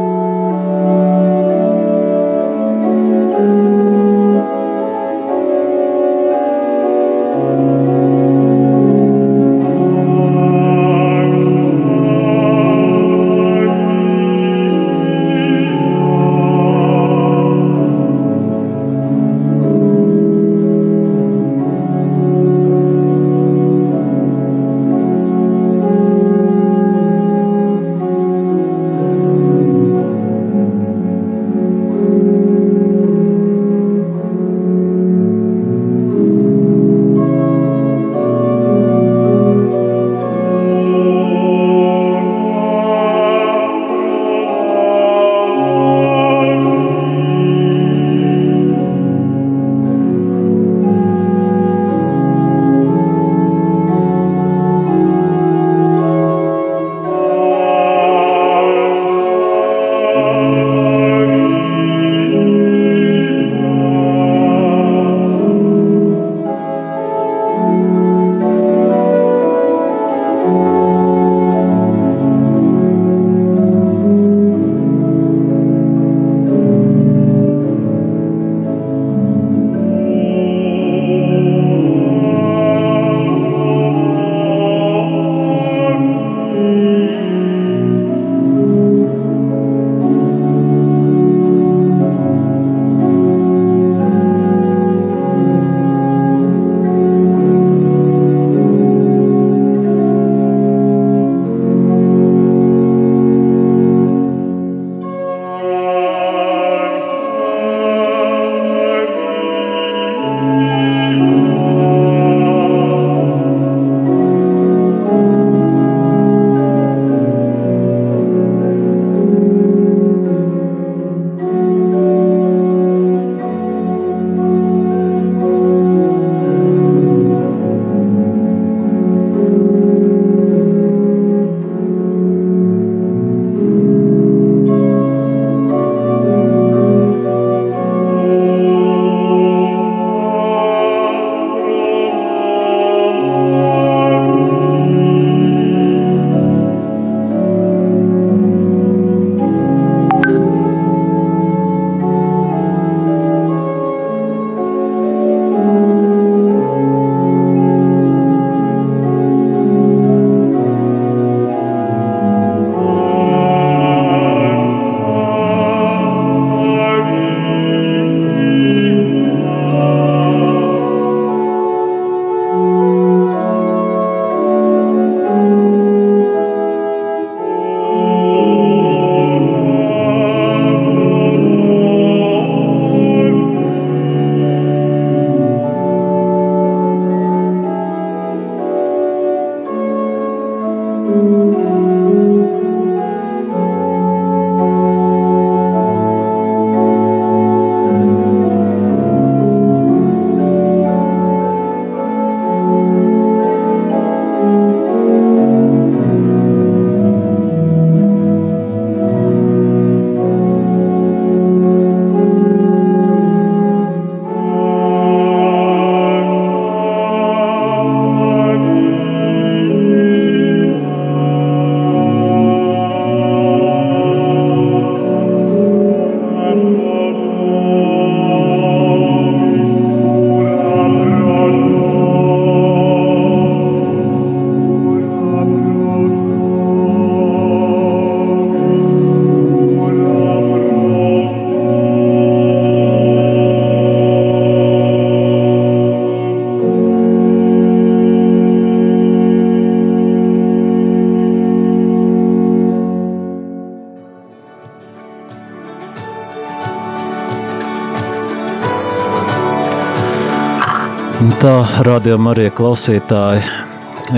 [261.86, 263.40] radījuma arī klausītāji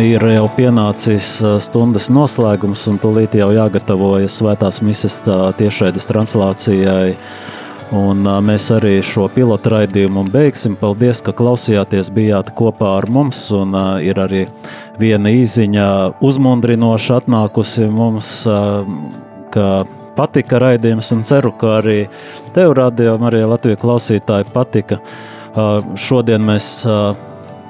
[0.02, 1.26] ir jau pienācis
[1.62, 5.18] stundas noslēgums, un tūlīt jau jāgatavojas svētās misijas
[5.58, 7.14] tiešraides translācijai.
[7.92, 10.78] Un mēs arī šo pilotu raidījumu beigsim.
[10.80, 13.42] Paldies, ka klausījāties, bijāt kopā ar mums.
[13.52, 14.46] Un uh, ir arī
[14.98, 15.88] viena īziņa
[16.24, 18.88] uzmundrinoša atnākusi mums, uh,
[19.52, 19.82] ka
[20.16, 21.98] patika raidījums, un ceru, ka arī
[22.56, 25.02] tev, rādījumam, arī Latvijas klausītāji patika.
[25.52, 27.12] Uh, šodien mēs uh,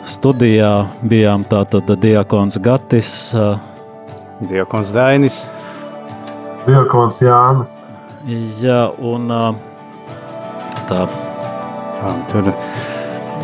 [0.07, 0.73] studijā
[1.03, 3.13] bijām tātad Diakons Gatis,
[4.51, 5.45] Diakons Dainis,
[6.67, 7.81] Diakons Jānis.
[8.63, 9.29] Jā, un
[10.89, 11.07] tā.
[12.03, 12.53] Ah, tur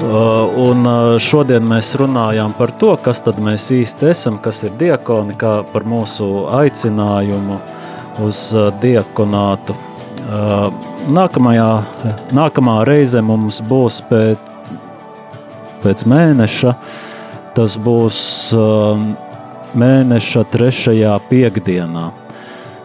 [0.09, 0.87] Un
[1.19, 5.83] šodien mēs runājām par to, kas tad mēs īsti esam, kas ir diakoni, kā par
[5.83, 7.59] mūsu aicinājumu
[8.23, 8.43] uz
[8.83, 9.75] diakonātu.
[11.19, 11.69] Nākamajā,
[12.31, 14.55] nākamā reize mums būs pēc,
[15.83, 16.75] pēc mēneša.
[17.59, 18.19] Tas būs
[18.55, 19.01] uh,
[19.79, 22.09] mēneša trešajā piekdienā.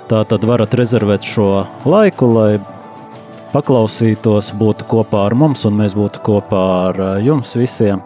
[0.09, 1.49] Tā tad varat rezervēt šo
[1.87, 2.51] laiku, lai
[3.53, 8.01] paklausītos, būtu kopā ar mums, un mēs būtu kopā ar eh, jums visiem.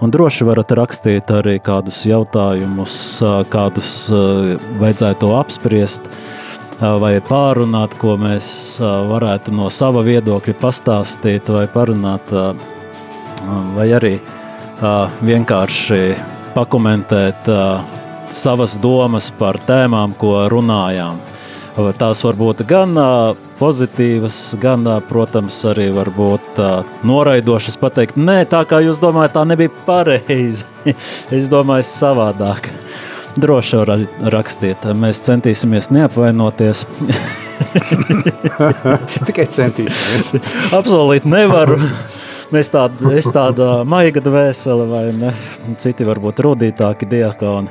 [0.00, 6.12] Un droši varat rakstīt arī kādus jautājumus, eh, kādus eh, vajadzētu apspriest,
[6.80, 8.46] vai pārunāt, ko mēs
[8.80, 12.32] varētu no sava viedokļa pastāstīt, vai parunāt,
[13.76, 14.14] vai arī
[15.24, 16.00] vienkārši
[16.54, 17.48] pakomentēt
[18.36, 21.20] savas domas par tēmām, ko runājām.
[21.98, 22.96] Tās var būt gan
[23.60, 26.58] pozitīvas, gan, protams, arī varbūt
[27.06, 27.78] noraidošas.
[27.80, 30.66] Pateikt, nē, tā kā jūs domājat, tā nebija pareizi.
[31.36, 32.72] es domāju, savādāk.
[33.40, 33.92] Droši var
[34.34, 34.88] rakstiet.
[34.98, 36.82] Mēs centīsimies neapvainoties.
[39.28, 40.34] tikai centīsimies.
[40.76, 41.78] Apsolīt nevaru.
[42.50, 45.28] Mēs tāda, es tāda maiga dvēsele, vai ne?
[45.78, 47.70] Citi varbūt rudītāki diakoni.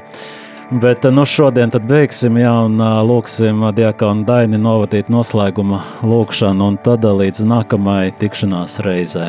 [0.69, 7.43] Bet nu, šodien beigsim, jā, un lūksim diakonu Daini novadīt noslēguma lūkšanu, un tad līdz
[7.49, 9.27] nākamajai tikšanās reizē.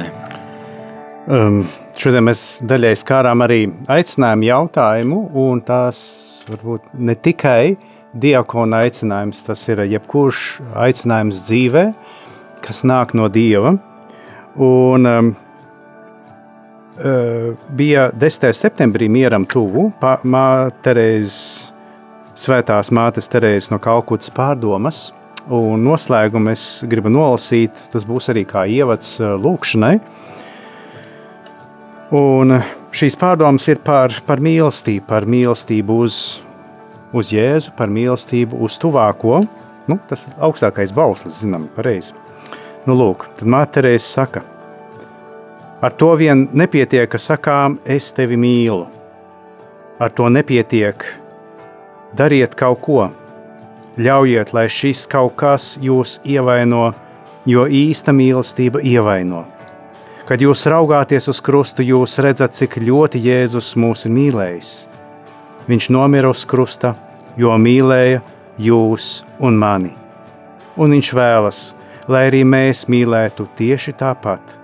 [1.26, 1.64] Um,
[1.98, 5.98] šodien mēs daļai skārām arī aicinājumu jautājumu, un tas
[6.46, 7.74] varbūt ne tikai
[8.14, 11.86] diakona aicinājums, tas ir jebkurš aicinājums dzīvē,
[12.62, 13.80] kas nāk no Dieva.
[14.60, 15.30] Un, um,
[17.00, 18.52] Eh, bija 10.
[18.52, 19.86] septembrī mieram tuvu
[20.84, 21.70] Terēzes,
[22.36, 24.98] svētās mātes Terēzes no Kalkutas pārdomas.
[25.48, 29.94] Un noslēgumu es gribu nolasīt, tas būs arī kā ievads eh, lūkšanai.
[32.20, 32.58] Un
[32.92, 36.18] šīs pārdomas ir par, par mīlestību, par mīlestību uz,
[37.16, 39.40] uz Jēzu, par mīlestību uz tuvāko.
[39.88, 42.12] Nu, tas ir augstākais bauslis, zinām, pareizi.
[42.86, 44.44] Nu, lūk, tad Māte Terēze saka,
[45.80, 48.82] Ar to vien nepietiek, ka sakām, es tevi mīlu.
[49.96, 51.06] Ar to nepietiek.
[52.16, 53.06] Dariet kaut ko,
[53.96, 56.90] ļaujiet, lai šis kaut kas jūs ievaino,
[57.48, 59.46] jo īsta mīlestība ievaino.
[60.28, 64.74] Kad jūs raugāties uz krustu, jūs redzat, cik ļoti Jēzus mūs ir mīlējis.
[65.70, 66.92] Viņš nomira uz krusta,
[67.40, 68.20] jo mīlēja
[68.60, 69.94] jūs un mani.
[70.76, 71.66] Un viņš vēlas,
[72.10, 74.60] lai arī mēs mīlētu tieši tāpat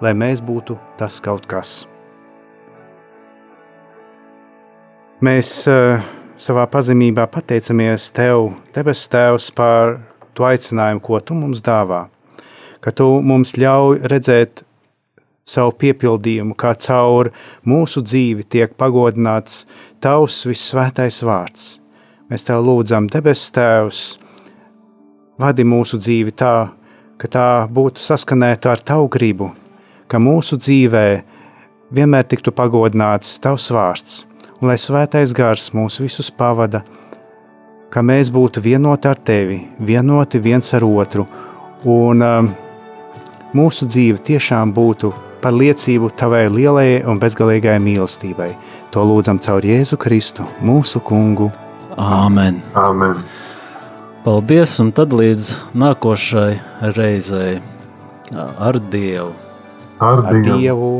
[0.00, 1.84] lai mēs būtu tas kaut kas.
[5.20, 6.00] Mēs uh,
[6.40, 9.98] savā pazemībā pateicamies Tev, Debes Tēvs, par
[10.32, 12.06] to aicinājumu, ko Tu mums dāvā,
[12.80, 14.64] ka Tu mums ļauj redzēt
[15.50, 17.32] savu piepildījumu, kā caur
[17.68, 19.66] mūsu dzīvi tiek pagodināts
[20.00, 21.76] Tavs visvētais vārds.
[22.32, 24.04] Mēs Tev lūdzam, Debes Tēvs,
[25.42, 26.54] vadi mūsu dzīvi tā,
[27.20, 29.50] ka tā būtu saskanēta ar Tavu gribu,
[30.08, 31.04] ka mūsu dzīvē
[31.92, 34.22] vienmēr tiktu pagodināts Tavs vārds,
[34.60, 36.80] un lai svētais gars mūs visus pavada,
[37.92, 41.26] ka mēs būtu vienoti ar Tevi, vienoti viens ar otru,
[41.84, 42.50] un um,
[43.56, 45.12] mūsu dzīve tiešām būtu
[45.44, 48.54] par liecību Tavai lielajai un bezgalīgai mīlestībai.
[48.94, 51.50] To lūdzam caur Jēzu Kristu, mūsu kungu.
[52.00, 52.62] Āmen!
[52.74, 53.20] Āmen.
[54.20, 55.46] Paldies, un tad līdz
[55.80, 56.58] nākošai
[56.92, 57.54] reizei
[58.36, 59.30] ar Dievu!
[59.96, 60.58] Ar Dievu!
[60.60, 60.90] Dievu.